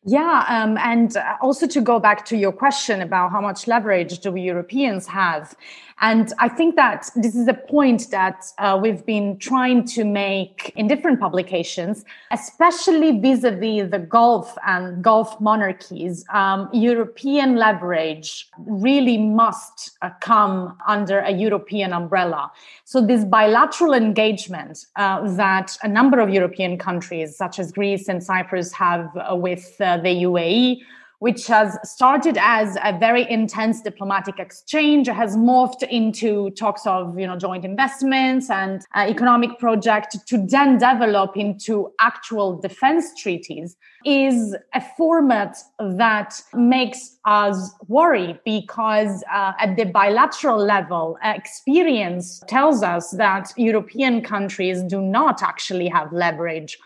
Yeah, 0.06 0.44
um, 0.48 0.76
and 0.78 1.16
also 1.40 1.66
to 1.66 1.80
go 1.80 1.98
back 1.98 2.26
to 2.26 2.36
your 2.36 2.52
question 2.52 3.00
about 3.00 3.30
how 3.30 3.40
much 3.40 3.66
leverage 3.66 4.18
do 4.18 4.30
we 4.32 4.42
Europeans 4.42 5.06
have, 5.06 5.56
and 6.00 6.32
I 6.38 6.48
think 6.48 6.74
that 6.76 7.08
this 7.14 7.34
is 7.34 7.46
a 7.46 7.54
point 7.54 8.10
that 8.10 8.44
uh, 8.58 8.78
we've 8.80 9.06
been 9.06 9.38
trying 9.38 9.84
to 9.86 10.04
make 10.04 10.72
in 10.74 10.88
different 10.88 11.20
publications, 11.20 12.04
especially 12.32 13.20
vis-a-vis 13.20 13.90
the 13.90 14.00
Gulf 14.00 14.56
and 14.66 15.02
Gulf 15.02 15.40
monarchies. 15.40 16.24
Um, 16.32 16.68
European 16.72 17.56
leverage 17.56 18.48
really 18.58 19.18
must 19.18 19.96
uh, 20.02 20.10
come 20.20 20.76
under 20.86 21.20
a 21.20 21.30
European 21.30 21.92
umbrella. 21.92 22.50
So 22.84 23.00
this 23.00 23.24
bilateral 23.24 23.94
engagement 23.94 24.86
uh, 24.96 25.30
that 25.36 25.78
a 25.82 25.88
number 25.88 26.18
of 26.18 26.28
European 26.28 26.76
countries, 26.76 27.36
such 27.36 27.58
as 27.58 27.70
Greece 27.70 28.08
and 28.08 28.22
Cyprus, 28.22 28.72
have 28.72 29.16
uh, 29.16 29.36
with 29.36 29.80
uh, 29.94 30.02
the 30.02 30.22
UAE 30.24 30.82
which 31.24 31.46
has 31.46 31.78
started 31.84 32.36
as 32.38 32.76
a 32.84 32.92
very 32.98 33.26
intense 33.30 33.80
diplomatic 33.80 34.38
exchange, 34.38 35.06
has 35.06 35.38
morphed 35.38 35.82
into 35.84 36.50
talks 36.50 36.86
of 36.86 37.18
you 37.18 37.26
know 37.26 37.34
joint 37.34 37.64
investments 37.64 38.50
and 38.50 38.82
uh, 38.94 39.06
economic 39.08 39.58
project 39.58 40.18
to 40.26 40.36
then 40.36 40.76
develop 40.76 41.34
into 41.34 41.90
actual 41.98 42.60
defense 42.60 43.06
treaties 43.18 43.74
is 44.04 44.54
a 44.74 44.82
format 44.98 45.56
that 45.78 46.38
makes 46.52 47.16
us 47.24 47.70
worry 47.88 48.38
because 48.44 49.24
uh, 49.32 49.52
at 49.58 49.76
the 49.76 49.84
bilateral 49.84 50.58
level, 50.58 51.16
experience 51.22 52.42
tells 52.48 52.82
us 52.82 53.12
that 53.12 53.50
European 53.56 54.20
countries 54.20 54.82
do 54.82 55.00
not 55.00 55.42
actually 55.42 55.88
have 55.88 56.12
leverage 56.12 56.76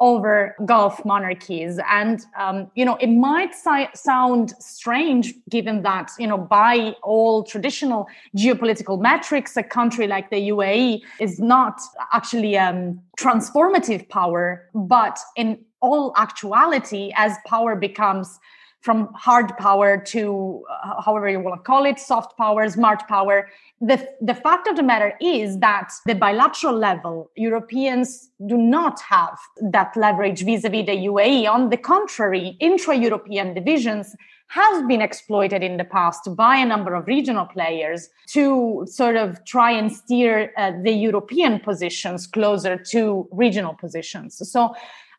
over 0.00 0.54
Gulf 0.64 1.04
monarchies. 1.04 1.80
And, 1.90 2.24
um, 2.38 2.70
you 2.74 2.84
know, 2.84 2.96
it 2.96 3.08
might 3.08 3.54
si- 3.54 3.88
sound 3.94 4.54
strange 4.60 5.34
given 5.50 5.82
that, 5.82 6.10
you 6.18 6.26
know, 6.26 6.38
by 6.38 6.94
all 7.02 7.42
traditional 7.42 8.06
geopolitical 8.36 9.00
metrics, 9.00 9.56
a 9.56 9.62
country 9.62 10.06
like 10.06 10.30
the 10.30 10.50
UAE 10.50 11.02
is 11.18 11.40
not 11.40 11.80
actually 12.12 12.54
a 12.54 12.70
um, 12.70 13.00
transformative 13.18 14.08
power, 14.08 14.68
but 14.74 15.18
in 15.36 15.58
all 15.80 16.12
actuality, 16.16 17.12
as 17.16 17.36
power 17.46 17.74
becomes 17.76 18.38
from 18.80 19.12
hard 19.14 19.56
power 19.58 19.96
to 19.96 20.64
uh, 20.70 21.02
however 21.02 21.28
you 21.28 21.40
want 21.40 21.60
to 21.60 21.64
call 21.64 21.84
it, 21.84 21.98
soft 21.98 22.36
power, 22.38 22.68
smart 22.68 23.06
power. 23.08 23.48
The, 23.80 24.08
the 24.20 24.34
fact 24.34 24.68
of 24.68 24.76
the 24.76 24.82
matter 24.82 25.14
is 25.20 25.58
that 25.58 25.90
the 26.06 26.14
bilateral 26.14 26.74
level, 26.74 27.30
Europeans 27.36 28.30
do 28.46 28.56
not 28.56 29.00
have 29.00 29.36
that 29.60 29.96
leverage 29.96 30.44
vis-a-vis 30.44 30.86
the 30.86 30.96
UAE. 31.06 31.48
On 31.48 31.70
the 31.70 31.76
contrary, 31.76 32.56
intra-European 32.60 33.54
divisions 33.54 34.14
have 34.48 34.88
been 34.88 35.02
exploited 35.02 35.62
in 35.62 35.76
the 35.76 35.84
past 35.84 36.34
by 36.34 36.56
a 36.56 36.64
number 36.64 36.94
of 36.94 37.06
regional 37.06 37.44
players 37.44 38.08
to 38.28 38.86
sort 38.88 39.16
of 39.16 39.44
try 39.44 39.70
and 39.70 39.92
steer 39.92 40.52
uh, 40.56 40.72
the 40.82 40.92
European 40.92 41.60
positions 41.60 42.26
closer 42.26 42.76
to 42.90 43.28
regional 43.30 43.74
positions. 43.74 44.40
So 44.50 44.74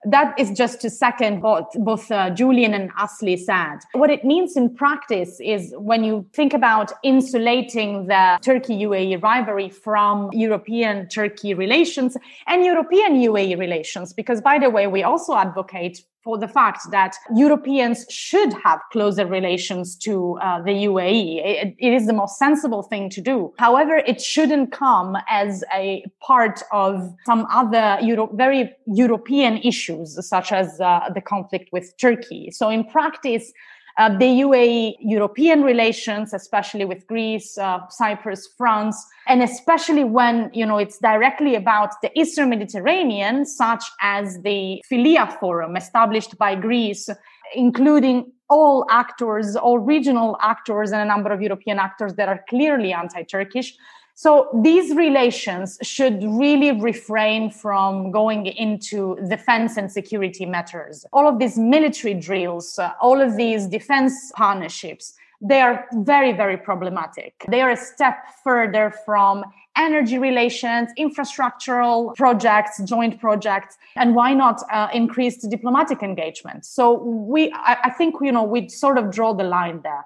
that 0.06 0.38
is 0.40 0.52
just 0.52 0.80
to 0.82 0.90
second 0.90 1.42
what 1.42 1.72
both 1.80 2.10
uh, 2.12 2.30
Julian 2.30 2.74
and 2.74 2.92
Asli 2.94 3.38
said. 3.38 3.80
What 3.94 4.10
it 4.10 4.24
means 4.24 4.56
in 4.56 4.74
practice 4.74 5.40
is 5.42 5.74
when 5.78 6.04
you 6.04 6.26
think 6.34 6.54
about 6.54 6.94
insulating 7.04 8.08
the 8.08 8.40
Turkey 8.42 8.78
UAE 8.78 9.22
rivalry 9.22 9.70
from 9.70 10.30
European 10.32 11.08
Turkey 11.10 11.54
relations 11.54 12.16
and 12.48 12.64
European 12.64 13.16
UAE 13.16 13.60
relations, 13.60 14.14
because 14.14 14.40
by 14.42 14.58
the 14.58 14.70
way, 14.70 14.88
we 14.88 15.04
also 15.04 15.36
advocate 15.36 16.04
for 16.30 16.38
the 16.38 16.48
fact 16.48 16.82
that 16.92 17.16
Europeans 17.36 18.06
should 18.08 18.54
have 18.64 18.80
closer 18.92 19.26
relations 19.26 19.96
to 19.96 20.38
uh, 20.38 20.62
the 20.62 20.76
UAE. 20.90 21.44
It, 21.44 21.76
it 21.80 21.92
is 21.92 22.06
the 22.06 22.14
most 22.14 22.38
sensible 22.38 22.84
thing 22.84 23.10
to 23.16 23.22
do. 23.32 23.52
However, 23.58 23.96
it 24.12 24.22
shouldn't 24.22 24.72
come 24.72 25.18
as 25.28 25.64
a 25.74 26.06
part 26.22 26.62
of 26.72 26.92
some 27.26 27.48
other 27.50 27.98
Euro- 28.04 28.30
very 28.46 28.72
European 28.86 29.58
issues, 29.72 30.08
such 30.34 30.52
as 30.52 30.80
uh, 30.80 31.10
the 31.16 31.22
conflict 31.34 31.68
with 31.72 31.98
Turkey. 31.98 32.52
So 32.52 32.70
in 32.70 32.84
practice, 32.84 33.52
uh, 33.98 34.10
the 34.18 34.42
UAE 34.42 34.96
European 35.00 35.64
relations, 35.64 36.34
especially 36.34 36.86
with 36.86 37.06
Greece, 37.08 37.58
uh, 37.58 37.80
Cyprus, 37.90 38.48
France, 38.58 38.98
and 39.28 39.42
especially 39.44 40.04
when 40.04 40.50
you 40.54 40.66
know 40.66 40.78
it's 40.78 41.00
directly 41.00 41.56
about 41.56 41.92
the 42.02 42.12
Eastern 42.20 42.50
Mediterranean, 42.50 43.46
such 43.46 43.84
as 44.02 44.42
the 44.42 44.82
Philia 44.90 45.40
Forum 45.40 45.76
established 45.76 46.38
by 46.38 46.56
Greece, 46.56 47.10
including 47.56 48.32
all 48.50 48.86
actors, 48.90 49.56
all 49.56 49.80
regional 49.80 50.38
actors, 50.42 50.92
and 50.92 51.02
a 51.02 51.06
number 51.06 51.32
of 51.32 51.42
European 51.42 51.80
actors 51.80 52.16
that 52.16 52.28
are 52.28 52.44
clearly 52.50 52.92
anti-Turkish. 52.94 53.76
So 54.24 54.50
these 54.54 54.94
relations 54.98 55.78
should 55.82 56.22
really 56.22 56.74
refrain 56.74 57.50
from 57.50 58.12
going 58.12 58.48
into 58.48 59.16
defense 59.30 59.78
and 59.78 59.90
security 59.90 60.46
matters. 60.46 61.06
All 61.14 61.26
of 61.26 61.40
these 61.40 61.58
military 61.58 62.16
drills, 62.16 62.78
uh, 62.78 62.92
all 63.00 63.22
of 63.22 63.38
these 63.38 63.66
defense 63.66 64.14
partnerships, 64.36 65.14
they 65.40 65.62
are 65.62 65.86
very, 65.94 66.34
very 66.34 66.58
problematic. 66.58 67.46
They 67.48 67.62
are 67.62 67.70
a 67.70 67.78
step 67.78 68.18
further 68.44 68.94
from 69.06 69.46
energy 69.78 70.18
relations, 70.18 70.90
infrastructural 71.00 72.14
projects, 72.18 72.82
joint 72.84 73.22
projects, 73.22 73.78
and 73.96 74.16
why 74.16 74.34
not 74.34 74.62
uh, 74.70 74.90
increase 74.94 75.38
diplomatic 75.48 76.04
engagement? 76.04 76.66
So 76.66 77.02
we, 77.02 77.54
I, 77.54 77.78
I 77.86 77.90
think, 77.92 78.16
you 78.22 78.34
know, 78.34 78.44
we 78.44 78.68
sort 78.68 78.98
of 78.98 79.12
draw 79.12 79.34
the 79.34 79.46
line 79.46 79.80
there. 79.82 80.06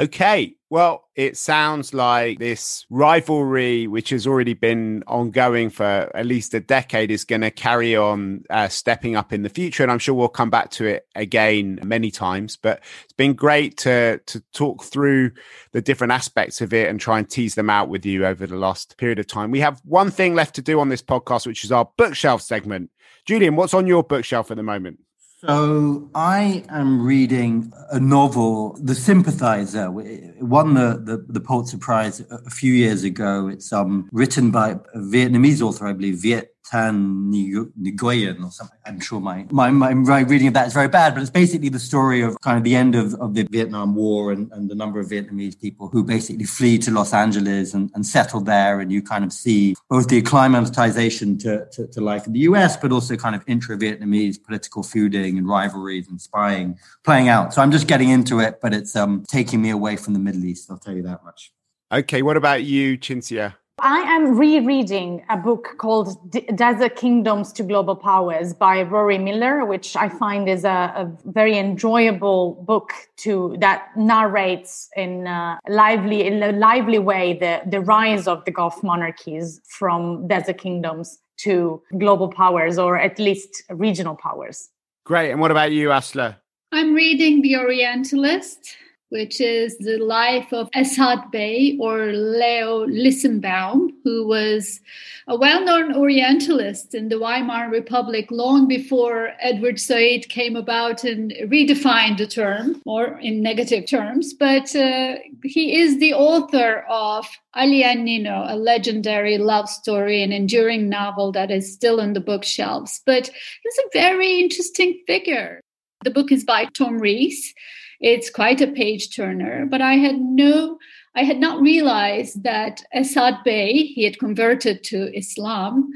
Okay. 0.00 0.54
Well, 0.72 1.08
it 1.16 1.36
sounds 1.36 1.92
like 1.92 2.38
this 2.38 2.86
rivalry, 2.90 3.88
which 3.88 4.10
has 4.10 4.24
already 4.24 4.54
been 4.54 5.02
ongoing 5.08 5.68
for 5.68 6.08
at 6.14 6.26
least 6.26 6.54
a 6.54 6.60
decade, 6.60 7.10
is 7.10 7.24
going 7.24 7.40
to 7.40 7.50
carry 7.50 7.96
on 7.96 8.44
uh, 8.50 8.68
stepping 8.68 9.16
up 9.16 9.32
in 9.32 9.42
the 9.42 9.48
future. 9.48 9.82
And 9.82 9.90
I'm 9.90 9.98
sure 9.98 10.14
we'll 10.14 10.28
come 10.28 10.48
back 10.48 10.70
to 10.72 10.86
it 10.86 11.08
again 11.16 11.80
many 11.82 12.12
times. 12.12 12.56
But 12.56 12.84
it's 13.02 13.12
been 13.14 13.32
great 13.34 13.78
to, 13.78 14.18
to 14.26 14.40
talk 14.52 14.84
through 14.84 15.32
the 15.72 15.82
different 15.82 16.12
aspects 16.12 16.60
of 16.60 16.72
it 16.72 16.88
and 16.88 17.00
try 17.00 17.18
and 17.18 17.28
tease 17.28 17.56
them 17.56 17.68
out 17.68 17.88
with 17.88 18.06
you 18.06 18.24
over 18.24 18.46
the 18.46 18.56
last 18.56 18.96
period 18.96 19.18
of 19.18 19.26
time. 19.26 19.50
We 19.50 19.60
have 19.60 19.80
one 19.84 20.12
thing 20.12 20.36
left 20.36 20.54
to 20.54 20.62
do 20.62 20.78
on 20.78 20.88
this 20.88 21.02
podcast, 21.02 21.48
which 21.48 21.64
is 21.64 21.72
our 21.72 21.90
bookshelf 21.96 22.42
segment. 22.42 22.90
Julian, 23.26 23.56
what's 23.56 23.74
on 23.74 23.88
your 23.88 24.04
bookshelf 24.04 24.52
at 24.52 24.56
the 24.56 24.62
moment? 24.62 25.00
So 25.42 26.10
I 26.14 26.64
am 26.68 27.02
reading 27.02 27.72
a 27.90 27.98
novel, 27.98 28.76
The 28.82 28.94
Sympathizer. 28.94 29.90
It 30.00 30.42
won 30.42 30.74
the, 30.74 31.00
the, 31.02 31.24
the, 31.26 31.40
Pulitzer 31.40 31.78
Prize 31.78 32.20
a 32.30 32.50
few 32.50 32.74
years 32.74 33.04
ago. 33.04 33.48
It's 33.48 33.72
um, 33.72 34.10
written 34.12 34.50
by 34.50 34.72
a 34.72 34.98
Vietnamese 34.98 35.62
author, 35.62 35.86
I 35.86 35.94
believe, 35.94 36.16
Viet 36.16 36.54
Thanh 36.70 37.32
Nguyen 37.32 38.44
or 38.44 38.50
something. 38.50 38.78
I'm 38.86 39.00
sure 39.00 39.20
my, 39.20 39.44
my, 39.50 39.70
my, 39.70 39.92
my, 39.94 40.20
reading 40.20 40.48
of 40.48 40.54
that 40.54 40.68
is 40.68 40.72
very 40.72 40.88
bad, 40.88 41.14
but 41.14 41.20
it's 41.20 41.30
basically 41.30 41.68
the 41.68 41.80
story 41.80 42.22
of 42.22 42.40
kind 42.42 42.56
of 42.56 42.64
the 42.64 42.76
end 42.76 42.94
of, 42.94 43.14
of 43.14 43.34
the 43.34 43.42
Vietnam 43.50 43.94
War 43.96 44.30
and, 44.30 44.52
and 44.52 44.70
the 44.70 44.74
number 44.74 45.00
of 45.00 45.08
Vietnamese 45.08 45.60
people 45.60 45.88
who 45.88 46.04
basically 46.04 46.44
flee 46.44 46.78
to 46.78 46.90
Los 46.92 47.12
Angeles 47.12 47.74
and, 47.74 47.90
and 47.94 48.06
settle 48.06 48.40
there. 48.40 48.80
And 48.80 48.92
you 48.92 49.02
kind 49.02 49.24
of 49.24 49.32
see 49.32 49.74
both 49.88 50.08
the 50.08 50.18
acclimatization 50.18 51.38
to, 51.38 51.66
to, 51.72 51.88
to 51.88 52.00
life 52.00 52.26
in 52.26 52.34
the 52.34 52.40
US, 52.40 52.76
but 52.76 52.92
also 52.92 53.16
kind 53.16 53.34
of 53.34 53.42
intra 53.48 53.76
Vietnamese 53.76 54.42
political 54.42 54.84
feuding 54.84 55.38
and 55.38 55.48
rivalries 55.48 56.08
and 56.08 56.20
spying 56.20 56.78
playing 57.04 57.28
out. 57.28 57.52
So 57.52 57.62
I'm 57.62 57.72
just 57.72 57.88
getting 57.88 58.10
into 58.10 58.38
it, 58.38 58.60
but 58.62 58.72
it's 58.72 58.94
um, 58.94 59.24
taking 59.28 59.60
me 59.60 59.70
away 59.70 59.96
from 59.96 60.12
the 60.12 60.20
Middle 60.20 60.44
East, 60.44 60.70
I'll 60.70 60.78
tell 60.78 60.94
you 60.94 61.02
that 61.02 61.24
much. 61.24 61.52
Okay, 61.92 62.22
what 62.22 62.36
about 62.36 62.62
you, 62.62 62.96
Cinzia? 62.96 63.54
I 63.82 64.00
am 64.00 64.36
rereading 64.36 65.24
a 65.30 65.36
book 65.36 65.76
called 65.78 66.30
D- 66.30 66.40
Desert 66.54 66.96
Kingdoms 66.96 67.52
to 67.54 67.62
Global 67.62 67.96
Powers 67.96 68.52
by 68.52 68.82
Rory 68.82 69.18
Miller, 69.18 69.64
which 69.64 69.96
I 69.96 70.08
find 70.08 70.48
is 70.48 70.64
a, 70.64 70.92
a 70.96 71.10
very 71.24 71.58
enjoyable 71.58 72.62
book 72.66 72.92
to 73.18 73.56
that 73.60 73.88
narrates 73.96 74.88
in 74.96 75.26
a 75.26 75.58
lively 75.68 76.26
in 76.26 76.42
a 76.42 76.52
lively 76.52 76.98
way 76.98 77.38
the, 77.38 77.62
the 77.66 77.80
rise 77.80 78.28
of 78.28 78.44
the 78.44 78.50
Gulf 78.50 78.82
monarchies 78.82 79.60
from 79.64 80.26
desert 80.28 80.58
kingdoms 80.58 81.18
to 81.38 81.82
global 81.98 82.28
powers 82.28 82.78
or 82.78 82.98
at 82.98 83.18
least 83.18 83.62
regional 83.70 84.14
powers. 84.14 84.68
Great. 85.06 85.30
And 85.30 85.40
what 85.40 85.50
about 85.50 85.72
you, 85.72 85.88
Aslı? 85.88 86.36
I'm 86.72 86.94
reading 86.94 87.42
The 87.42 87.56
Orientalist 87.56 88.76
which 89.10 89.40
is 89.40 89.76
the 89.78 89.98
life 89.98 90.52
of 90.52 90.70
Esad 90.70 91.30
Bey 91.30 91.76
or 91.80 92.12
Leo 92.12 92.86
Nussimbaum, 92.86 93.90
who 94.04 94.26
was 94.26 94.80
a 95.26 95.36
well 95.36 95.64
known 95.64 95.94
Orientalist 95.94 96.94
in 96.94 97.08
the 97.08 97.18
Weimar 97.18 97.70
Republic 97.70 98.30
long 98.30 98.66
before 98.68 99.32
Edward 99.40 99.78
Said 99.78 100.28
came 100.28 100.56
about 100.56 101.04
and 101.04 101.32
redefined 101.46 102.18
the 102.18 102.26
term, 102.26 102.80
or 102.86 103.18
in 103.18 103.42
negative 103.42 103.86
terms. 103.86 104.32
But 104.32 104.74
uh, 104.74 105.16
he 105.42 105.80
is 105.80 105.98
the 105.98 106.14
author 106.14 106.86
of 106.88 107.26
Ali 107.54 107.82
and 107.82 108.04
Nino, 108.04 108.44
a 108.46 108.56
legendary 108.56 109.38
love 109.38 109.68
story, 109.68 110.22
an 110.22 110.32
enduring 110.32 110.88
novel 110.88 111.32
that 111.32 111.50
is 111.50 111.72
still 111.72 111.98
in 111.98 112.12
the 112.12 112.20
bookshelves. 112.20 113.00
But 113.04 113.26
he's 113.26 113.78
a 113.78 113.90
very 113.92 114.40
interesting 114.40 115.00
figure. 115.06 115.60
The 116.04 116.10
book 116.10 116.32
is 116.32 116.44
by 116.44 116.66
Tom 116.66 116.98
Reiss 116.98 117.52
it's 118.00 118.30
quite 118.30 118.60
a 118.60 118.66
page 118.66 119.14
turner, 119.14 119.66
but 119.66 119.82
I 119.82 119.94
had 119.94 120.18
no 120.18 120.78
I 121.14 121.24
had 121.24 121.38
not 121.38 121.60
realized 121.60 122.44
that 122.44 122.84
Esad 122.94 123.42
Bey, 123.44 123.72
he 123.72 124.04
had 124.04 124.18
converted 124.18 124.84
to 124.84 125.16
Islam 125.16 125.90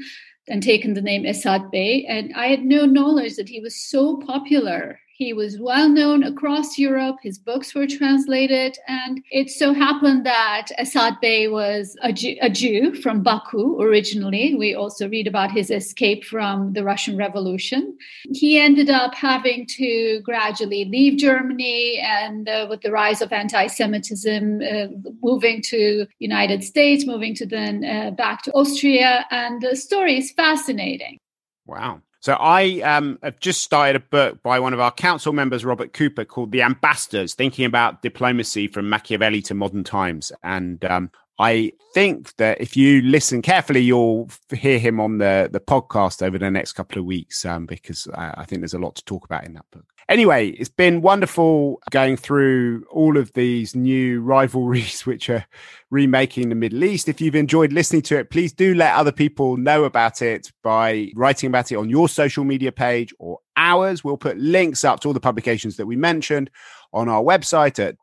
and 0.47 0.61
taken 0.61 0.93
the 0.93 1.01
name 1.01 1.23
Esad 1.25 1.71
Bey, 1.71 2.05
and 2.05 2.33
I 2.35 2.47
had 2.47 2.63
no 2.63 2.85
knowledge 2.85 3.35
that 3.35 3.49
he 3.49 3.61
was 3.61 3.75
so 3.75 4.17
popular 4.17 4.99
he 5.17 5.31
was 5.31 5.57
well 5.59 5.87
known 5.87 6.23
across 6.23 6.77
Europe. 6.77 7.15
His 7.23 7.39
books 7.39 7.73
were 7.73 7.87
translated. 7.87 8.77
And 8.85 9.23
it 9.31 9.49
so 9.49 9.73
happened 9.73 10.25
that 10.25 10.67
Esad 10.77 11.21
Bey 11.21 11.47
was 11.47 11.95
a 12.01 12.11
Jew, 12.11 12.35
a 12.41 12.49
Jew, 12.49 12.93
from 12.95 13.23
Baku 13.23 13.81
originally. 13.81 14.55
We 14.55 14.75
also 14.75 15.07
read 15.07 15.25
about 15.25 15.51
his 15.51 15.71
escape 15.71 16.25
from 16.25 16.73
the 16.73 16.83
Russian 16.83 17.15
Revolution. 17.15 17.97
He 18.33 18.59
ended 18.59 18.89
up 18.89 19.15
having 19.15 19.65
to 19.77 20.19
gradually 20.21 20.83
leave 20.83 21.17
Germany 21.17 21.97
and 22.03 22.49
uh, 22.49 22.67
with 22.69 22.81
the 22.81 22.91
rise 22.91 23.21
of 23.21 23.31
anti-Semitism, 23.31 24.61
uh, 24.61 24.87
moving 25.23 25.61
to 25.69 26.07
United 26.19 26.61
States, 26.61 27.07
moving 27.07 27.33
to 27.35 27.45
then 27.45 27.85
uh, 27.85 28.11
back 28.11 28.43
to 28.43 28.51
Austria. 28.51 29.25
And 29.31 29.61
the 29.61 29.77
story 29.77 30.17
is 30.17 30.31
fascinating. 30.33 31.19
Wow. 31.65 32.01
So 32.25 32.33
I 32.33 32.81
um, 32.81 33.19
have 33.21 33.39
just 33.39 33.61
started 33.61 33.95
a 33.95 33.99
book 33.99 34.41
by 34.41 34.59
one 34.59 34.73
of 34.73 34.79
our 34.79 34.91
council 34.91 35.31
members, 35.31 35.63
Robert 35.63 35.93
Cooper, 35.93 36.25
called 36.25 36.51
"The 36.51 36.63
Ambassadors: 36.63 37.35
Thinking 37.35 37.65
About 37.65 38.01
Diplomacy 38.01 38.67
from 38.67 38.89
Machiavelli 38.89 39.43
to 39.43 39.53
Modern 39.53 39.83
Times." 39.83 40.31
And 40.41 40.83
um, 40.85 41.11
I 41.37 41.73
think 41.93 42.35
that 42.37 42.61
if 42.61 42.77
you 42.77 43.01
listen 43.01 43.41
carefully, 43.41 43.81
you'll 43.81 44.29
hear 44.51 44.79
him 44.79 44.99
on 44.99 45.17
the 45.17 45.49
the 45.51 45.59
podcast 45.59 46.21
over 46.21 46.37
the 46.37 46.51
next 46.51 46.73
couple 46.73 46.99
of 46.99 47.05
weeks 47.05 47.45
um, 47.45 47.65
because 47.65 48.07
I, 48.13 48.33
I 48.37 48.45
think 48.45 48.61
there's 48.61 48.73
a 48.73 48.79
lot 48.79 48.95
to 48.95 49.05
talk 49.05 49.25
about 49.25 49.45
in 49.45 49.53
that 49.53 49.65
book. 49.71 49.85
Anyway, 50.07 50.49
it's 50.49 50.69
been 50.69 51.01
wonderful 51.01 51.81
going 51.89 52.15
through 52.15 52.85
all 52.91 53.17
of 53.17 53.33
these 53.33 53.75
new 53.75 54.21
rivalries 54.21 55.01
which 55.05 55.29
are 55.29 55.45
remaking 55.89 56.49
the 56.49 56.55
Middle 56.55 56.83
East. 56.83 57.09
If 57.09 57.19
you've 57.19 57.35
enjoyed 57.35 57.73
listening 57.73 58.03
to 58.03 58.19
it, 58.19 58.29
please 58.29 58.53
do 58.53 58.75
let 58.75 58.93
other 58.93 59.11
people 59.11 59.57
know 59.57 59.83
about 59.83 60.21
it 60.21 60.51
by 60.63 61.11
writing 61.15 61.47
about 61.47 61.71
it 61.71 61.77
on 61.77 61.89
your 61.89 62.07
social 62.07 62.43
media 62.43 62.71
page 62.71 63.13
or 63.17 63.39
ours. 63.57 64.03
We'll 64.03 64.17
put 64.17 64.37
links 64.37 64.83
up 64.83 64.99
to 65.01 65.07
all 65.07 65.13
the 65.13 65.19
publications 65.19 65.77
that 65.77 65.87
we 65.87 65.95
mentioned 65.95 66.51
on 66.93 67.09
our 67.09 67.23
website 67.23 67.79
at 67.83 67.95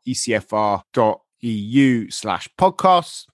ecfr.eu 1.43 2.09
slash 2.09 2.49
podcasts. 2.57 3.25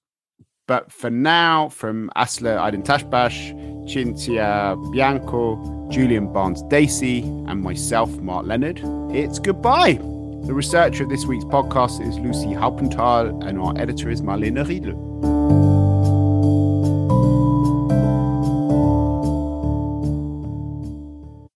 But 0.67 0.91
for 0.91 1.09
now, 1.09 1.69
from 1.69 2.09
Aslı 2.15 2.59
Aydın 2.59 2.81
Taşbaş, 2.81 3.53
Cinzia 3.87 4.75
Bianco, 4.93 5.59
Julian 5.91 6.33
Barnes 6.33 6.61
Dacey, 6.71 7.23
and 7.47 7.63
myself, 7.63 8.09
Mark 8.21 8.47
Leonard, 8.47 8.77
it's 9.15 9.39
goodbye. 9.39 9.99
The 10.45 10.53
researcher 10.53 11.03
of 11.03 11.09
this 11.09 11.25
week's 11.25 11.45
podcast 11.45 11.99
is 12.07 12.19
Lucy 12.19 12.53
Haupenthal, 12.53 13.43
and 13.47 13.59
our 13.59 13.73
editor 13.77 14.11
is 14.11 14.21
Marlene 14.21 14.63
Riedel. 14.67 15.38